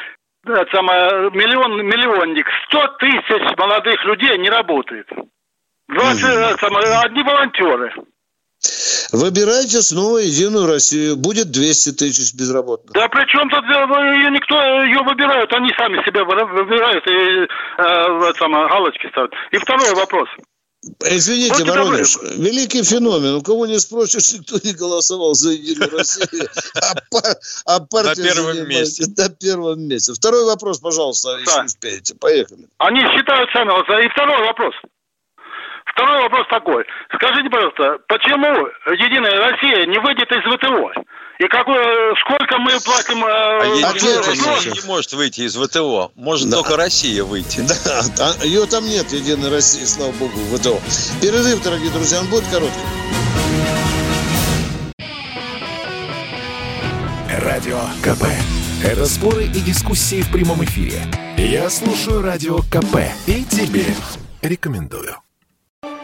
да, 0.43 0.65
самое, 0.71 1.29
миллион, 1.31 1.85
миллионник, 1.85 2.45
сто 2.67 2.87
тысяч 2.99 3.57
молодых 3.57 4.03
людей 4.05 4.37
не 4.37 4.49
работает. 4.49 5.07
20, 5.89 6.23
mm. 6.23 6.59
самое, 6.59 6.87
одни 6.99 7.23
волонтеры. 7.23 7.93
Выбирайте 9.11 9.81
снова 9.81 10.17
Единую 10.17 10.67
Россию. 10.67 11.17
Будет 11.17 11.51
200 11.51 11.93
тысяч 11.93 12.33
безработных. 12.33 12.93
Да 12.93 13.07
при 13.09 13.25
чем 13.27 13.49
тут 13.49 13.63
ее 13.65 14.31
никто 14.31 14.55
ее 14.83 15.01
выбирает, 15.03 15.51
они 15.53 15.71
сами 15.77 16.03
себя 16.05 16.23
выбирают 16.23 17.05
и 17.07 17.47
э, 17.81 18.33
самое, 18.37 18.67
галочки 18.67 19.07
ставят. 19.09 19.31
И 19.51 19.57
второй 19.57 19.93
вопрос. 19.95 20.29
Извините, 21.03 21.65
вот 21.65 21.67
Воронеж, 21.67 22.17
великий 22.37 22.83
феномен. 22.83 23.35
У 23.35 23.41
кого 23.41 23.65
не 23.65 23.79
спросишь, 23.79 24.31
никто 24.39 24.55
не 24.63 24.73
голосовал 24.73 25.33
за 25.33 25.51
Единую 25.51 25.91
Россию, 25.91 26.47
а, 27.15 27.75
а 27.75 27.79
партия 27.81 28.23
на 28.23 28.33
первом 28.33 28.69
месте. 28.69 29.05
На 29.17 29.29
первом 29.29 29.81
месте. 29.81 30.13
Второй 30.13 30.45
вопрос, 30.45 30.79
пожалуйста, 30.79 31.37
если 31.37 31.65
успеете. 31.65 32.15
Поехали. 32.15 32.67
Они 32.77 33.01
считают 33.01 33.49
сами. 33.51 33.71
И 34.05 34.09
второй 34.09 34.45
вопрос. 34.45 34.73
Второй 35.93 36.21
вопрос 36.23 36.47
такой. 36.49 36.85
Скажите, 37.15 37.49
пожалуйста, 37.49 37.97
почему 38.07 38.67
Единая 38.93 39.51
Россия 39.51 39.85
не 39.85 39.99
выйдет 39.99 40.31
из 40.31 40.43
ВТО? 40.43 40.91
И 41.39 41.47
какой, 41.47 41.79
сколько 42.19 42.57
мы 42.57 42.71
платим... 42.83 43.23
Э, 43.23 43.61
а 43.61 43.65
Единая 43.65 44.17
Россия 44.17 44.73
не 44.73 44.87
может 44.87 45.13
выйти 45.13 45.41
из 45.41 45.55
ВТО. 45.55 46.11
Может 46.15 46.49
да. 46.49 46.57
только 46.57 46.77
Россия 46.77 47.23
выйти. 47.23 47.61
Да, 48.17 48.33
а 48.41 48.45
ее 48.45 48.65
там 48.65 48.83
нет, 48.83 49.11
Единой 49.11 49.49
России, 49.49 49.85
слава 49.85 50.11
богу, 50.13 50.33
в 50.33 50.57
ВТО. 50.57 50.79
Перерыв, 51.21 51.63
дорогие 51.63 51.91
друзья, 51.91 52.19
он 52.19 52.27
будет 52.27 52.45
короткий. 52.49 52.79
Радио 57.41 57.79
КП. 58.03 58.25
Это 58.83 59.05
споры 59.05 59.43
и 59.43 59.59
дискуссии 59.61 60.21
в 60.21 60.31
прямом 60.31 60.63
эфире. 60.63 61.01
Я 61.37 61.69
слушаю 61.69 62.21
Радио 62.21 62.59
КП 62.59 62.97
и 63.27 63.43
тебе 63.45 63.85
рекомендую. 64.41 65.15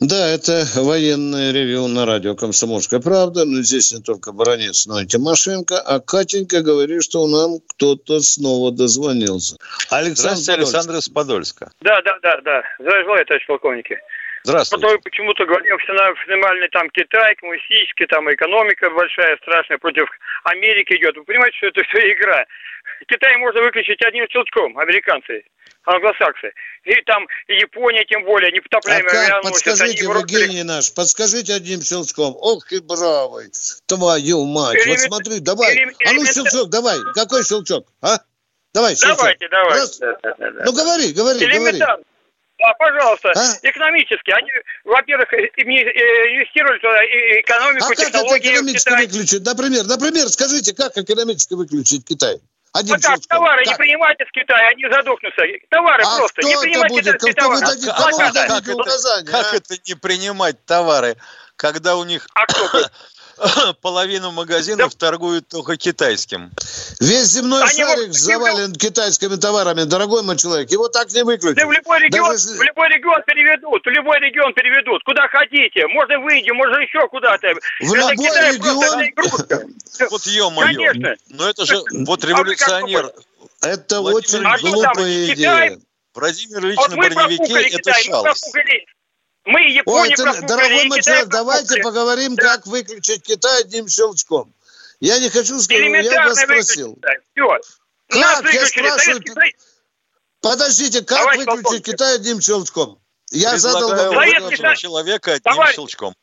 Да, 0.00 0.28
это 0.32 0.64
военное 0.76 1.52
ревю 1.52 1.86
на 1.86 2.06
радио 2.06 2.34
«Комсомольская 2.34 3.00
правда». 3.00 3.44
Но 3.44 3.60
здесь 3.60 3.92
не 3.92 4.00
только 4.02 4.32
Баранец, 4.32 4.86
но 4.86 4.98
и 5.00 5.04
Тимошенко. 5.04 5.76
А 5.76 6.00
Катенька 6.00 6.62
говорит, 6.62 7.04
что 7.04 7.28
нам 7.28 7.60
кто-то 7.68 8.20
снова 8.20 8.72
дозвонился. 8.72 9.56
Александр 9.90 10.40
Здравствуйте, 10.40 10.52
Александр 10.62 10.94
из 10.96 11.08
Подольска. 11.10 11.70
Да, 11.82 12.00
да, 12.00 12.18
да, 12.22 12.40
да. 12.40 12.62
Здравствуйте, 12.78 13.24
товарищ 13.26 13.46
полковники. 13.46 13.98
Здравствуйте. 14.44 14.82
Потом 14.82 15.02
почему-то 15.02 15.44
говорил 15.44 15.76
феноменальный 15.76 16.68
там 16.70 16.88
Китай, 16.88 17.34
коммунистический, 17.36 18.06
там 18.06 18.32
экономика 18.32 18.88
большая, 18.88 19.36
страшная, 19.42 19.76
против 19.76 20.08
Америки 20.44 20.96
идет. 20.96 21.14
Вы 21.18 21.24
понимаете, 21.24 21.58
что 21.58 21.66
это 21.66 21.82
все 21.84 22.00
игра. 22.10 22.46
Китай 23.06 23.36
можно 23.36 23.60
выключить 23.60 24.02
одним 24.02 24.26
щелчком, 24.30 24.78
американцы, 24.78 25.44
англосаксы. 25.84 26.52
И 26.84 26.94
там 27.06 27.26
и 27.48 27.54
Япония, 27.54 28.04
тем 28.04 28.24
более, 28.24 28.52
непотопляемая 28.52 29.26
а 29.26 29.42
как? 29.42 29.42
Подскажите, 29.42 30.08
вы 30.08 30.24
гений 30.24 30.62
наш, 30.62 30.92
подскажите 30.92 31.54
одним 31.54 31.82
щелчком. 31.82 32.36
Ох 32.38 32.72
и 32.72 32.80
бравый, 32.80 33.50
твою 33.86 34.44
мать. 34.46 34.76
Элемент... 34.76 35.00
Вот 35.00 35.06
смотри, 35.06 35.40
давай. 35.40 35.74
Элемент... 35.74 35.96
А 36.06 36.12
ну 36.12 36.24
щелчок, 36.24 36.70
давай. 36.70 36.98
Какой 37.14 37.44
щелчок, 37.44 37.86
а? 38.00 38.18
Давай, 38.72 38.96
щелчок. 38.96 39.18
Давайте, 39.18 39.48
давайте. 39.48 39.80
Раз... 39.80 39.98
Да, 39.98 40.16
да, 40.22 40.34
да, 40.38 40.64
ну 40.64 40.72
говори, 40.72 41.12
говори, 41.12 41.46
говори. 41.46 41.80
А, 42.62 42.74
пожалуйста, 42.74 43.32
а? 43.34 43.56
экономически. 43.62 44.30
Они, 44.32 44.50
во-первых, 44.84 45.32
э, 45.32 45.48
инвестировали 45.56 46.78
туда 46.78 46.98
экономику, 47.40 47.86
а 47.90 47.94
технологии. 47.94 48.30
как 48.30 48.42
это 48.42 48.50
экономически 48.50 48.90
выключить? 48.90 49.44
Например, 49.46 49.84
например, 49.86 50.28
скажите, 50.28 50.74
как 50.74 50.96
экономически 50.98 51.54
выключить 51.54 52.04
Китай? 52.04 52.38
Один 52.72 52.94
вот 52.94 53.02
так, 53.02 53.20
товары 53.26 53.64
как? 53.64 53.72
не 53.72 53.78
принимайте 53.78 54.24
с 54.24 54.30
Китая, 54.30 54.68
они 54.68 54.88
задохнутся. 54.88 55.42
Товары 55.70 56.04
а 56.04 56.18
просто. 56.18 56.42
Не 56.42 56.56
принимайте 56.56 56.94
будет? 56.94 57.20
как, 57.20 58.46
как, 58.46 58.68
это, 58.68 59.24
как 59.30 59.54
это 59.54 59.74
не 59.86 59.94
принимать 59.94 60.64
товары, 60.66 61.16
когда 61.56 61.96
у 61.96 62.04
них 62.04 62.28
а 62.34 62.46
кто? 62.46 62.68
половину 63.80 64.30
магазинов 64.30 64.92
да. 64.96 65.06
торгуют 65.06 65.48
только 65.48 65.76
китайским. 65.76 66.50
Весь 67.00 67.26
земной 67.26 67.62
Они 67.62 67.72
шарик 67.72 68.08
вот, 68.08 68.16
завален 68.16 68.72
китайскими 68.74 69.36
товарами, 69.36 69.84
дорогой 69.84 70.22
мой 70.22 70.36
человек. 70.36 70.70
Его 70.70 70.88
так 70.88 71.12
не 71.12 71.24
выключить. 71.24 71.56
Да 71.56 71.66
в 71.66 71.72
любой 71.72 72.00
регион, 72.00 72.30
Даже... 72.30 72.58
в 72.58 72.62
любой 72.62 72.88
регион 72.88 73.22
переведут, 73.26 73.84
в 73.84 73.88
любой 73.88 74.18
регион 74.20 74.52
переведут. 74.54 75.02
Куда 75.04 75.28
хотите. 75.28 75.86
Можно 75.88 76.18
в 76.20 76.28
Индию, 76.28 76.54
можно 76.54 76.76
еще 76.76 77.06
куда-то. 77.08 77.48
В 77.80 77.92
это 77.92 78.10
любой 78.10 78.16
Китай 78.16 78.56
регион? 78.56 79.70
Вот 80.10 80.26
ё-моё. 80.26 80.66
Конечно. 80.66 81.16
Но 81.28 81.48
это 81.48 81.66
же 81.66 81.82
вот 81.90 82.24
революционер. 82.24 83.12
Это 83.62 84.00
очень 84.00 84.42
глупая 84.60 85.34
идея. 85.34 85.78
Владимир 86.14 86.66
Ильич 86.66 86.78
на 86.88 86.96
броневике– 86.96 87.76
это 87.78 87.92
шалость. 87.94 88.50
Мы 88.52 88.62
Японию 89.46 89.82
Ой, 89.86 90.12
это, 90.12 90.46
Дорогой 90.46 91.02
человек, 91.02 91.28
давайте 91.28 91.82
поговорим, 91.82 92.34
да. 92.34 92.42
как 92.42 92.66
выключить 92.66 93.22
Китай 93.22 93.62
одним 93.62 93.88
щелчком. 93.88 94.54
Я 95.00 95.18
не 95.18 95.30
хочу 95.30 95.58
сказать, 95.60 96.04
я 96.04 96.26
вас 96.26 96.40
спросил. 96.40 96.98
Как? 98.08 98.52
Я 98.52 98.66
спрашиваю... 98.66 99.22
Китай... 99.22 99.54
Подождите, 100.42 101.02
как 101.02 101.18
Давай, 101.18 101.38
выключить 101.38 101.62
полковник. 101.62 101.84
Китай 101.84 102.14
одним 102.16 102.40
щелчком? 102.40 102.98
Я 103.30 103.56
задал 103.58 103.90
вопрос 103.90 104.78
человека 104.78 105.32
одним 105.32 105.52
Давай. 105.54 105.74
щелчком. 105.74 106.14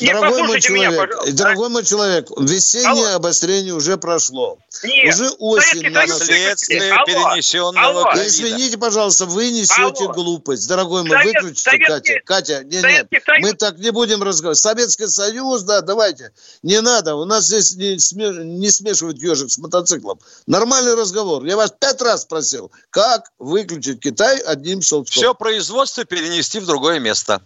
Нет, 0.00 0.16
дорогой 0.16 0.42
мой 0.42 0.60
человек, 0.60 1.10
меня, 1.26 1.32
дорогой 1.32 1.68
мой 1.68 1.84
человек, 1.84 2.28
весеннее 2.38 3.06
Алло. 3.06 3.16
обострение 3.16 3.72
уже 3.72 3.96
прошло. 3.98 4.58
Нет, 4.82 5.14
уже 5.14 5.30
осень 5.38 5.90
на 5.90 6.06
нас. 6.06 6.18
Следствие 6.24 6.80
перенесенного 7.06 8.10
Алло. 8.10 8.26
Извините, 8.26 8.78
пожалуйста, 8.78 9.26
вы 9.26 9.50
несете 9.50 10.04
Алло. 10.04 10.12
глупость. 10.12 10.66
Дорогой 10.66 11.02
мой, 11.02 11.10
Совет, 11.10 11.34
выключите, 11.42 11.62
Советский, 11.62 12.20
Катя. 12.20 12.20
Катя, 12.24 12.64
нет, 12.64 13.08
нет, 13.10 13.22
мы 13.40 13.52
так 13.52 13.78
не 13.78 13.90
будем 13.90 14.22
разговаривать. 14.22 14.58
Советский 14.58 15.06
Союз, 15.06 15.62
да, 15.62 15.82
давайте. 15.82 16.32
Не 16.62 16.80
надо, 16.80 17.14
у 17.14 17.24
нас 17.24 17.44
здесь 17.44 17.76
не, 17.76 17.98
смеш... 17.98 18.36
не 18.38 18.70
смешивают 18.70 19.18
ежик 19.18 19.50
с 19.50 19.58
мотоциклом. 19.58 20.18
Нормальный 20.46 20.94
разговор. 20.94 21.44
Я 21.44 21.56
вас 21.56 21.72
пять 21.78 22.02
раз 22.02 22.22
спросил, 22.22 22.72
как 22.90 23.30
выключить 23.38 24.00
Китай 24.00 24.38
одним 24.38 24.82
щелчком. 24.82 25.22
Все 25.22 25.34
производство 25.34 26.04
перенести 26.04 26.58
в 26.58 26.66
другое 26.66 26.98
место. 26.98 27.40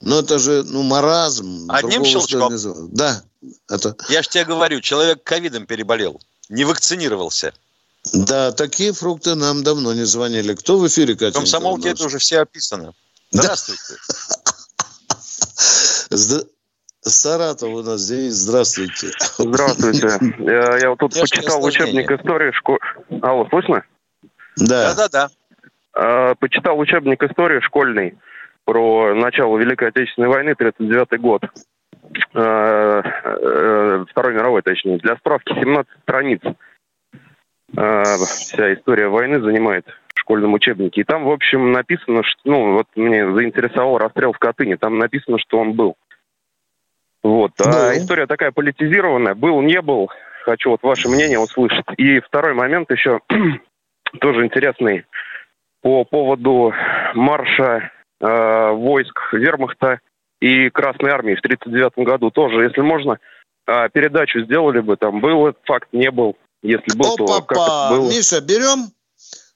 Ну, 0.00 0.18
это 0.20 0.38
же, 0.38 0.62
ну, 0.64 0.82
маразм. 0.82 1.70
Одним 1.70 2.04
щелчком. 2.04 2.52
Да. 2.92 3.22
Это... 3.68 3.96
Я 4.08 4.22
же 4.22 4.28
тебе 4.28 4.44
говорю, 4.44 4.80
человек 4.80 5.22
ковидом 5.22 5.66
переболел, 5.66 6.20
не 6.48 6.64
вакцинировался. 6.64 7.52
Да, 8.12 8.52
такие 8.52 8.92
фрукты 8.92 9.34
нам 9.34 9.64
давно 9.64 9.92
не 9.92 10.04
звонили. 10.04 10.54
Кто 10.54 10.78
в 10.78 10.86
эфире, 10.86 11.14
Катя? 11.14 11.32
В 11.32 11.34
комсомолке 11.34 11.90
это 11.90 12.04
уже 12.04 12.18
все 12.18 12.40
описано. 12.40 12.92
Здравствуйте. 13.30 13.96
Саратов 17.00 17.70
у 17.70 17.82
нас 17.82 18.00
здесь. 18.00 18.34
Здравствуйте. 18.34 19.10
Здравствуйте. 19.38 20.08
Я, 20.38 20.78
я 20.78 20.90
вот 20.90 20.98
тут 20.98 21.14
я 21.14 21.22
почитал 21.22 21.64
учебник 21.64 22.10
истории 22.10 22.50
школы. 22.52 22.78
Алло, 23.22 23.46
слышно? 23.48 23.84
Да. 24.56 24.94
Да, 24.94 24.94
да, 24.94 25.08
да. 25.08 25.30
А, 25.92 26.34
почитал 26.34 26.78
учебник 26.78 27.22
истории 27.22 27.60
школьный 27.60 28.18
про 28.66 29.14
начало 29.14 29.56
Великой 29.56 29.88
Отечественной 29.88 30.28
войны, 30.28 30.50
1939 30.50 31.20
год. 31.20 31.42
Э, 32.34 33.02
э, 33.04 34.04
Второй 34.10 34.34
мировой, 34.34 34.62
точнее. 34.62 34.98
Для 34.98 35.16
справки, 35.16 35.54
17 35.54 35.90
страниц. 36.02 36.40
Э, 37.76 38.02
вся 38.02 38.74
история 38.74 39.08
войны 39.08 39.40
занимает 39.40 39.86
в 40.14 40.20
школьном 40.20 40.52
учебнике. 40.54 41.00
И 41.00 41.04
там, 41.04 41.24
в 41.24 41.30
общем, 41.30 41.72
написано, 41.72 42.22
что, 42.24 42.40
ну, 42.44 42.72
вот 42.72 42.86
мне 42.96 43.30
заинтересовал 43.32 43.98
расстрел 43.98 44.32
в 44.32 44.38
Катыни. 44.38 44.74
Там 44.74 44.98
написано, 44.98 45.38
что 45.38 45.58
он 45.58 45.72
был. 45.72 45.96
Вот. 47.22 47.52
Да. 47.58 47.90
А 47.90 47.96
история 47.96 48.26
такая 48.26 48.50
политизированная. 48.50 49.34
Был, 49.34 49.62
не 49.62 49.80
был. 49.80 50.10
Хочу 50.44 50.70
вот 50.70 50.82
ваше 50.82 51.08
мнение 51.08 51.38
услышать. 51.38 51.86
И 51.96 52.20
второй 52.20 52.54
момент 52.54 52.90
еще 52.90 53.20
тоже 54.20 54.44
интересный 54.44 55.06
по 55.82 56.04
поводу 56.04 56.72
марша 57.14 57.90
э, 58.20 58.70
войск 58.72 59.18
вермахта 59.32 60.00
и 60.40 60.70
Красной 60.70 61.10
Армии 61.10 61.34
в 61.34 61.40
1939 61.40 62.06
году 62.06 62.30
тоже, 62.30 62.64
если 62.64 62.80
можно, 62.80 63.18
э, 63.66 63.88
передачу 63.92 64.40
сделали 64.44 64.80
бы, 64.80 64.96
там 64.96 65.20
был 65.20 65.48
этот 65.48 65.62
факт, 65.64 65.88
не 65.92 66.10
был. 66.10 66.36
Если 66.62 66.96
был, 66.96 67.16
то 67.16 67.26
как 67.26 67.52
это 67.52 67.88
было. 67.90 68.08
Миша, 68.10 68.40
берем? 68.40 68.90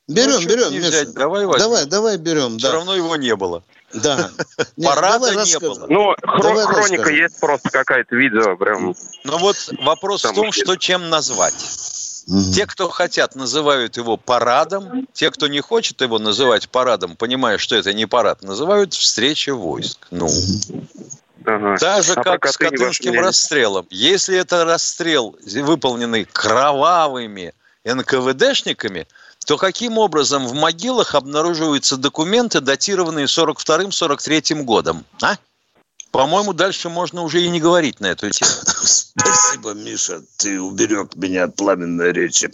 Берем, 0.09 0.41
ну, 0.41 0.49
берем, 0.49 0.73
Миша. 0.73 0.89
Взять? 0.89 1.15
Давай, 1.15 1.47
давай, 1.47 1.87
давай 1.87 2.19
берем. 2.19 2.59
Все 2.59 2.69
да. 2.69 2.75
равно 2.75 2.97
его 2.97 3.17
не 3.17 3.35
было. 3.37 3.63
Да. 3.95 4.31
Парада 4.83 5.45
не 5.45 5.59
было. 5.59 5.87
Ну, 5.89 6.15
хроника 6.23 7.11
есть 7.11 7.41
просто 7.41 7.71
какая-то 7.71 8.17
видео 8.17 8.57
прям. 8.57 8.95
Ну 9.25 9.39
вот 9.39 9.57
вопрос 9.83 10.25
в 10.25 10.35
том, 10.35 10.53
что 10.53 10.77
чем 10.77 11.11
назвать. 11.11 11.55
Угу. 12.31 12.53
Те, 12.53 12.67
кто 12.67 12.89
хотят, 12.89 13.35
называют 13.35 13.97
его 13.97 14.17
парадом. 14.17 15.09
Те, 15.13 15.33
кто 15.33 15.49
не 15.49 15.61
хочет 15.61 16.01
его 16.01 16.21
называть 16.21 16.69
парадом, 16.69 17.17
понимая, 17.17 17.59
что 17.59 17.75
это 17.75 17.93
не 17.93 18.07
парад, 18.07 18.43
называют 18.43 18.95
встреча 18.95 19.53
войск. 19.53 20.07
Ну, 20.13 20.29
Ага. 21.45 21.77
Так 21.79 22.05
же, 22.05 22.13
а 22.13 22.23
как 22.23 22.47
с 22.47 22.57
Катынским 22.57 23.19
расстрелом. 23.19 23.87
Если 23.91 24.37
это 24.37 24.65
расстрел, 24.65 25.37
выполненный 25.43 26.25
кровавыми 26.25 27.55
НКВДшниками, 27.85 29.09
то 29.47 29.57
каким 29.57 29.99
образом 29.99 30.47
в 30.47 30.53
могилах 30.53 31.15
обнаруживаются 31.15 31.97
документы, 31.97 32.61
датированные 32.61 33.25
42-43 33.25 34.63
годом? 34.63 35.05
А? 35.23 35.37
По-моему, 36.13 36.53
дальше 36.53 36.89
можно 36.89 37.23
уже 37.23 37.41
и 37.41 37.49
не 37.49 37.61
говорить 37.61 38.01
на 38.01 38.07
эту 38.07 38.31
тему. 38.31 38.51
Спасибо, 38.65 39.75
Миша, 39.75 40.21
ты 40.39 40.61
уберег 40.61 41.15
меня 41.15 41.45
от 41.45 41.57
пламенной 41.57 42.13
речи. 42.13 42.51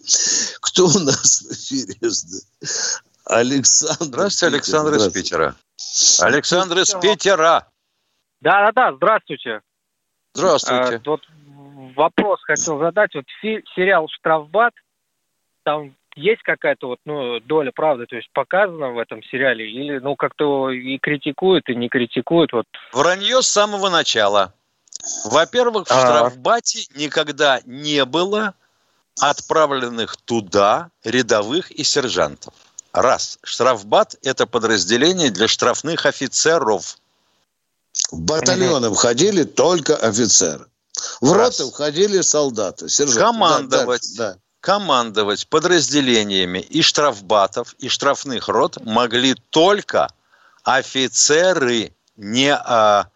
Кто 0.60 0.86
у 0.86 0.98
нас 0.98 1.42
в 1.42 1.52
эфире? 1.52 1.94
Александр. 3.24 4.04
Здравствуйте, 4.04 4.54
Александр 4.54 4.94
из 4.96 5.12
Питера. 5.12 5.56
Александр 6.20 6.78
из 6.78 6.94
Питера. 6.94 7.66
Да-да-да, 8.40 8.94
здравствуйте. 8.96 9.62
Здравствуйте. 10.34 10.96
А, 10.96 11.10
вот 11.10 11.22
вопрос 11.96 12.42
хотел 12.42 12.78
задать. 12.78 13.14
Вот 13.14 13.24
сериал 13.40 14.06
«Штрафбат», 14.08 14.74
там 15.64 15.96
есть 16.16 16.42
какая-то 16.42 16.88
вот, 16.88 16.98
ну, 17.04 17.40
доля 17.40 17.70
правды, 17.72 18.06
то 18.06 18.16
есть 18.16 18.28
показана 18.32 18.90
в 18.90 18.98
этом 18.98 19.22
сериале, 19.22 19.70
или, 19.70 19.98
ну, 19.98 20.16
как-то 20.16 20.70
и 20.70 20.98
критикуют, 20.98 21.68
и 21.68 21.76
не 21.76 21.88
критикуют, 21.88 22.52
вот. 22.52 22.66
Вранье 22.92 23.42
с 23.42 23.48
самого 23.48 23.90
начала. 23.90 24.52
Во-первых, 25.24 25.86
в 25.86 25.92
а... 25.92 26.00
штрафбате 26.00 26.86
никогда 26.96 27.60
не 27.64 28.04
было 28.04 28.54
отправленных 29.20 30.16
туда 30.16 30.90
рядовых 31.04 31.70
и 31.70 31.84
сержантов. 31.84 32.54
Раз. 32.92 33.38
Штрафбат– 33.42 34.16
это 34.22 34.46
подразделение 34.46 35.30
для 35.30 35.48
штрафных 35.48 36.06
офицеров. 36.06 36.96
В 38.10 38.20
батальоны 38.20 38.92
входили 38.92 39.44
только 39.44 39.96
офицеры. 39.96 40.66
В 41.20 41.32
роты 41.32 41.66
входили 41.66 42.22
солдаты, 42.22 42.88
сержанты. 42.88 43.20
Командовать, 43.20 44.16
да, 44.16 44.32
да. 44.32 44.38
Командовать 44.66 45.46
подразделениями 45.46 46.58
и 46.58 46.82
штрафбатов, 46.82 47.76
и 47.78 47.88
штрафных 47.88 48.48
рот 48.48 48.84
могли 48.84 49.34
только 49.50 50.08
офицеры, 50.64 51.92
не 52.16 52.52
а, 52.52 53.06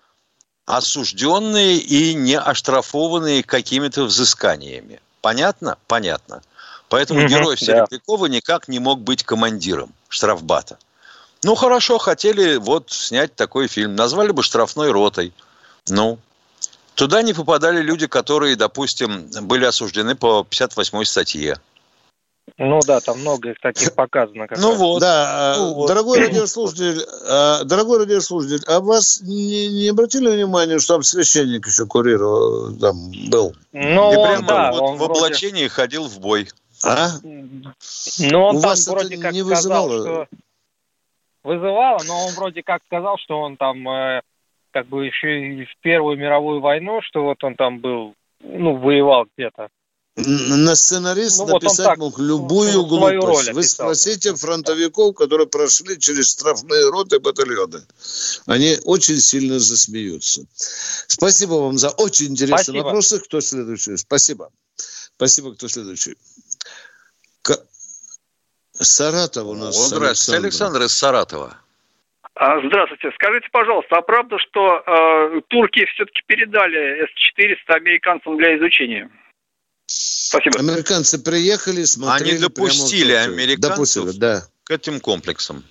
осужденные 0.64 1.78
и 1.78 2.14
не 2.14 2.38
оштрафованные 2.38 3.42
какими-то 3.42 4.04
взысканиями. 4.04 5.00
Понятно? 5.22 5.76
Понятно. 5.88 6.40
Поэтому 6.88 7.22
угу, 7.22 7.28
герой 7.28 7.58
Серебрякова 7.58 8.28
да. 8.28 8.34
никак 8.36 8.68
не 8.68 8.78
мог 8.78 9.00
быть 9.00 9.24
командиром 9.24 9.92
штрафбата. 10.08 10.78
Ну, 11.42 11.56
хорошо, 11.56 11.98
хотели 11.98 12.58
вот 12.58 12.92
снять 12.92 13.34
такой 13.34 13.66
фильм. 13.66 13.96
Назвали 13.96 14.30
бы 14.30 14.44
«Штрафной 14.44 14.92
ротой». 14.92 15.32
Ну, 15.88 16.20
туда 17.00 17.22
не 17.22 17.32
попадали 17.32 17.80
люди, 17.80 18.06
которые, 18.06 18.56
допустим, 18.56 19.30
были 19.44 19.64
осуждены 19.64 20.14
по 20.14 20.46
58-й 20.50 21.06
статье. 21.06 21.56
Ну 22.58 22.80
да, 22.86 23.00
там 23.00 23.20
много 23.20 23.52
их 23.52 23.60
таких 23.60 23.94
показано. 23.94 24.46
Как 24.46 24.58
ну 24.58 24.74
вот. 24.74 25.00
Да, 25.00 25.54
ну, 25.56 25.74
вот. 25.76 25.88
дорогой 25.88 26.18
радиослушатель, 26.18 27.02
а, 27.26 27.64
дорогой 27.64 28.00
радиослушатель, 28.00 28.62
а 28.66 28.80
вас 28.80 29.22
не, 29.22 29.68
не 29.68 29.88
обратили 29.88 30.28
внимание, 30.28 30.78
что 30.78 30.94
там 30.94 31.02
священник 31.02 31.66
еще 31.66 31.86
курировал, 31.86 32.76
там 32.76 32.96
был? 33.30 33.54
Ну, 33.72 34.12
И 34.12 34.14
прямо 34.16 34.46
да, 34.46 34.72
вот 34.72 34.98
в 34.98 35.02
облачении 35.02 35.60
вроде... 35.60 35.68
ходил 35.70 36.06
в 36.06 36.20
бой. 36.20 36.50
А? 36.84 37.12
Ну, 37.22 38.44
он 38.44 38.56
У 38.56 38.60
там 38.60 38.70
вас 38.70 38.88
вроде 38.88 39.16
как 39.16 39.32
не 39.32 39.42
сказал, 39.42 39.88
вызывало? 39.88 40.26
что... 40.26 40.36
Вызывало, 41.44 42.00
но 42.06 42.26
он 42.26 42.34
вроде 42.34 42.62
как 42.62 42.82
сказал, 42.84 43.16
что 43.16 43.40
он 43.40 43.56
там 43.56 43.88
э, 43.88 44.20
как 44.72 44.86
бы 44.86 45.06
еще 45.06 45.62
и 45.62 45.64
в 45.64 45.76
Первую 45.80 46.16
мировую 46.16 46.60
войну, 46.60 47.00
что 47.02 47.24
вот 47.24 47.42
он 47.44 47.54
там 47.54 47.80
был, 47.80 48.14
ну, 48.40 48.76
воевал 48.76 49.26
где-то. 49.36 49.68
На 50.16 50.74
сценарист 50.74 51.38
ну, 51.38 51.46
написать 51.46 51.86
вот 51.86 51.98
мог 51.98 52.18
любую 52.18 52.84
глупость. 52.84 53.52
Вы 53.52 53.62
спросите 53.62 54.34
фронтовиков, 54.34 55.14
которые 55.14 55.46
прошли 55.46 55.98
через 55.98 56.32
штрафные 56.32 56.90
роты 56.90 57.20
батальоны. 57.20 57.82
Они 58.46 58.76
очень 58.84 59.18
сильно 59.18 59.58
засмеются. 59.58 60.44
Спасибо 61.06 61.54
вам 61.54 61.78
за 61.78 61.90
очень 61.90 62.26
интересные 62.26 62.64
Спасибо. 62.64 62.84
вопросы. 62.84 63.20
Кто 63.20 63.40
следующий? 63.40 63.96
Спасибо. 63.96 64.50
Спасибо, 65.16 65.54
кто 65.54 65.68
следующий. 65.68 66.16
К... 67.42 67.58
Саратов 68.72 69.46
у 69.46 69.54
нас. 69.54 69.76
Здравствуйте, 69.76 70.38
Александр. 70.38 70.78
Александр 70.78 70.82
из 70.82 70.92
Саратова. 70.92 71.56
А, 72.40 72.58
здравствуйте. 72.66 73.10
Скажите, 73.16 73.48
пожалуйста, 73.52 73.96
а 73.96 74.00
правда, 74.00 74.38
что 74.38 74.82
э, 74.86 75.42
турки 75.48 75.84
все-таки 75.84 76.22
передали 76.26 77.04
С-400 77.04 77.74
американцам 77.76 78.38
для 78.38 78.56
изучения? 78.56 79.10
Спасибо. 79.84 80.58
Американцы 80.58 81.22
приехали, 81.22 81.84
смотрели. 81.84 82.30
Они 82.30 82.38
допустили 82.40 83.12
американцев 83.12 84.04
допустили, 84.04 84.18
да. 84.18 84.42
к 84.64 84.70
этим 84.70 85.00
комплексам. 85.00 85.64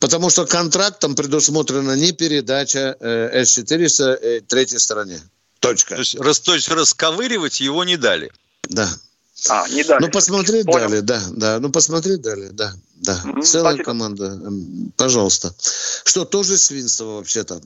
Потому 0.00 0.30
что 0.30 0.46
контрактом 0.46 1.16
предусмотрена 1.16 1.94
не 1.96 2.12
передача 2.12 2.96
э, 2.98 3.44
С-400 3.44 4.04
э, 4.04 4.40
третьей 4.40 4.78
стороне. 4.78 5.18
Точка. 5.60 5.96
То 5.96 6.00
есть, 6.00 6.18
рас, 6.18 6.40
то 6.40 6.54
есть 6.54 6.70
расковыривать 6.70 7.60
его 7.60 7.84
не 7.84 7.98
дали. 7.98 8.32
Да. 8.70 8.88
А, 9.50 9.68
не 9.68 9.84
дали. 9.84 10.02
Ну, 10.02 10.10
посмотреть 10.10 10.66
Понял. 10.66 10.88
дали, 10.88 11.00
да, 11.00 11.20
да. 11.36 11.58
Ну, 11.60 11.70
посмотреть 11.70 12.22
дали, 12.22 12.48
да, 12.52 12.70
да. 12.96 13.16
Угу, 13.30 13.42
Целая 13.42 13.74
спасибо. 13.74 13.84
команда. 13.84 14.38
Пожалуйста. 14.96 15.50
Что, 16.04 16.24
тоже 16.24 16.56
свинство 16.56 17.18
вообще-то? 17.18 17.60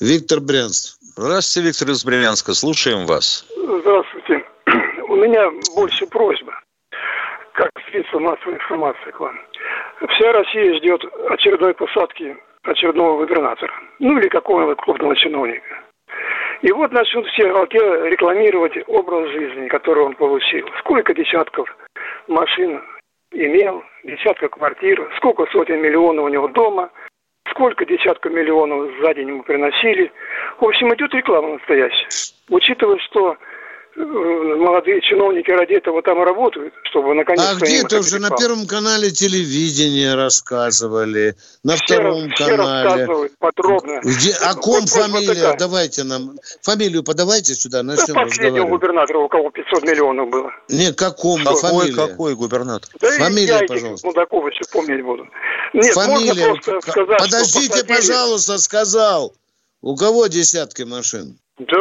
Виктор 0.00 0.40
Брянск. 0.40 0.98
Здравствуйте, 1.16 1.68
Виктор 1.68 1.90
из 1.90 2.04
Брянска. 2.04 2.54
Слушаем 2.54 3.06
вас. 3.06 3.44
Здравствуйте. 3.56 4.44
У 5.08 5.16
меня 5.16 5.50
больше 5.74 6.06
просьба, 6.06 6.52
как 7.52 7.70
средство 7.90 8.18
массовой 8.18 8.54
информации 8.54 9.10
к 9.10 9.20
вам. 9.20 9.36
Вся 10.16 10.32
Россия 10.32 10.76
ждет 10.78 11.00
очередной 11.30 11.74
посадки 11.74 12.36
очередного 12.62 13.18
губернатора, 13.18 13.72
ну 13.98 14.18
или 14.18 14.28
какого-нибудь 14.28 14.78
крупного 14.78 15.14
чиновника. 15.16 15.84
И 16.62 16.72
вот 16.72 16.92
начнут 16.92 17.26
все 17.28 17.44
рекламировать 17.44 18.72
образ 18.86 19.30
жизни, 19.30 19.68
который 19.68 20.04
он 20.04 20.14
получил. 20.14 20.68
Сколько 20.78 21.14
десятков 21.14 21.68
машин 22.26 22.82
имел, 23.32 23.82
десятков 24.04 24.52
квартир, 24.52 25.10
сколько 25.16 25.46
сотен 25.46 25.80
миллионов 25.80 26.24
у 26.24 26.28
него 26.28 26.48
дома, 26.48 26.90
сколько 27.50 27.84
десятков 27.84 28.32
миллионов 28.32 28.90
за 29.02 29.14
день 29.14 29.28
ему 29.28 29.42
приносили. 29.42 30.10
В 30.58 30.64
общем, 30.64 30.94
идет 30.94 31.12
реклама 31.14 31.54
настоящая. 31.54 32.08
Учитывая, 32.48 32.98
что 32.98 33.36
молодые 33.96 35.00
чиновники 35.02 35.50
ради 35.50 35.74
этого 35.74 36.02
там 36.02 36.22
работают, 36.22 36.74
чтобы 36.84 37.14
наконец-то... 37.14 37.50
А 37.50 37.54
где-то 37.54 38.00
уже 38.00 38.18
на 38.18 38.30
Первом 38.30 38.66
канале 38.66 39.10
телевидения 39.10 40.14
рассказывали, 40.14 41.36
на 41.62 41.76
все 41.76 41.94
Втором 41.94 42.30
все 42.30 42.56
канале. 42.56 42.88
рассказывают 42.88 43.32
подробно. 43.38 44.00
Где, 44.02 44.32
о 44.32 44.54
ком 44.54 44.86
фамилия? 44.86 45.34
Такая. 45.34 45.56
Давайте 45.58 46.04
нам... 46.04 46.38
Фамилию 46.62 47.04
подавайте 47.04 47.54
сюда, 47.54 47.82
начнем 47.82 48.14
да 48.14 48.22
последнего 48.22 48.66
губернатора, 48.66 49.18
у 49.18 49.28
кого 49.28 49.50
500 49.50 49.84
миллионов 49.84 50.28
было. 50.28 50.50
Не, 50.68 50.92
какому? 50.92 51.44
Какой, 51.44 51.60
фамилия? 51.60 51.94
какой 51.94 52.34
губернатор? 52.34 52.90
Да 53.00 53.10
фамилия, 53.12 53.60
я 53.60 53.66
пожалуйста. 53.66 54.06
Мудакова 54.06 54.48
еще 54.48 54.64
помнить 54.72 55.04
буду. 55.04 55.26
Нет, 55.72 55.94
фамилия. 55.94 56.54
Сказать, 56.80 57.18
Подождите, 57.18 57.84
пожалуйста, 57.84 58.58
сказал. 58.58 59.34
У 59.80 59.96
кого 59.96 60.26
десятки 60.28 60.82
машин? 60.82 61.38
Да, 61.58 61.78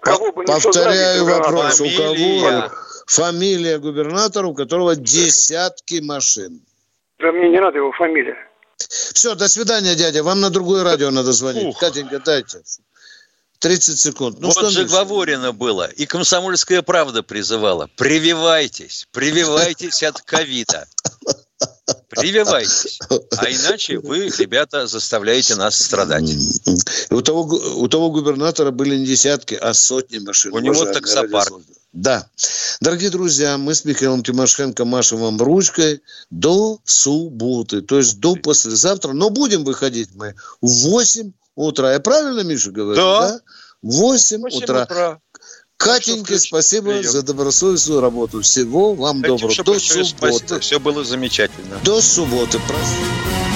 кого 0.00 0.32
бы 0.32 0.44
Повторяю 0.44 1.24
вопрос. 1.24 1.78
Фамилия. 1.78 2.58
У 2.58 2.68
кого 2.68 2.74
фамилия 3.06 3.78
губернатора, 3.78 4.46
у 4.46 4.54
которого 4.54 4.94
десятки 4.94 6.00
машин? 6.00 6.60
Да 7.18 7.32
мне 7.32 7.48
не 7.48 7.60
надо 7.60 7.78
его 7.78 7.92
фамилия. 7.92 8.36
Все, 8.76 9.34
до 9.34 9.48
свидания, 9.48 9.94
дядя. 9.94 10.22
Вам 10.22 10.40
на 10.40 10.50
другое 10.50 10.84
радио 10.84 11.10
надо 11.10 11.32
звонить. 11.32 11.64
Ух. 11.64 11.78
Катенька, 11.78 12.18
дайте. 12.18 12.60
30 13.58 13.98
секунд. 13.98 14.36
Ну, 14.38 14.48
вот 14.48 14.56
что 14.56 14.68
же 14.68 14.82
Миша? 14.84 15.04
говорено 15.04 15.52
было, 15.52 15.86
и 15.86 16.04
комсомольская 16.04 16.82
правда 16.82 17.22
призывала. 17.22 17.88
Прививайтесь, 17.96 19.08
прививайтесь 19.12 20.02
от 20.02 20.20
ковида. 20.20 20.86
Прививайтесь. 22.08 22.98
А 23.36 23.50
иначе 23.50 23.98
вы, 23.98 24.28
ребята, 24.38 24.86
заставляете 24.86 25.54
нас 25.54 25.76
страдать. 25.76 26.30
У 27.10 27.20
того, 27.20 27.42
у 27.42 27.88
того 27.88 28.10
губернатора 28.10 28.70
были 28.70 28.96
не 28.96 29.06
десятки, 29.06 29.54
а 29.54 29.74
сотни 29.74 30.18
машин. 30.18 30.52
У 30.52 30.58
него 30.58 30.84
таксопарк. 30.84 31.52
Да. 31.92 32.28
Дорогие 32.80 33.10
друзья, 33.10 33.56
мы 33.56 33.74
с 33.74 33.84
Михаилом 33.84 34.22
Тимошенко 34.22 34.84
машем 34.84 35.18
вам 35.18 35.40
ручкой 35.40 36.02
до 36.30 36.78
субботы, 36.84 37.80
то 37.80 37.96
есть 37.96 38.20
до 38.20 38.36
послезавтра. 38.36 39.12
Но 39.12 39.30
будем 39.30 39.64
выходить 39.64 40.10
мы 40.14 40.34
в 40.60 40.90
8 40.90 41.32
утра. 41.54 41.92
Я 41.92 42.00
правильно, 42.00 42.40
Миша, 42.40 42.70
говорю? 42.70 42.96
Да. 42.96 43.28
да? 43.28 43.40
В 43.80 43.92
8, 43.92 44.42
8 44.42 44.58
утра. 44.58 44.82
утра. 44.82 45.20
Катенька, 45.76 46.38
спасибо 46.38 46.92
прием. 46.92 47.10
за 47.10 47.22
добросовестную 47.22 48.00
работу. 48.00 48.40
Всего 48.40 48.94
вам 48.94 49.22
Катюша, 49.22 49.62
доброго. 49.62 49.74
До 49.74 49.80
субботы. 49.80 50.04
Спасибо. 50.04 50.60
Все 50.60 50.80
было 50.80 51.04
замечательно. 51.04 51.78
До 51.84 52.00
субботы. 52.00 52.58
Праздник. 52.66 53.55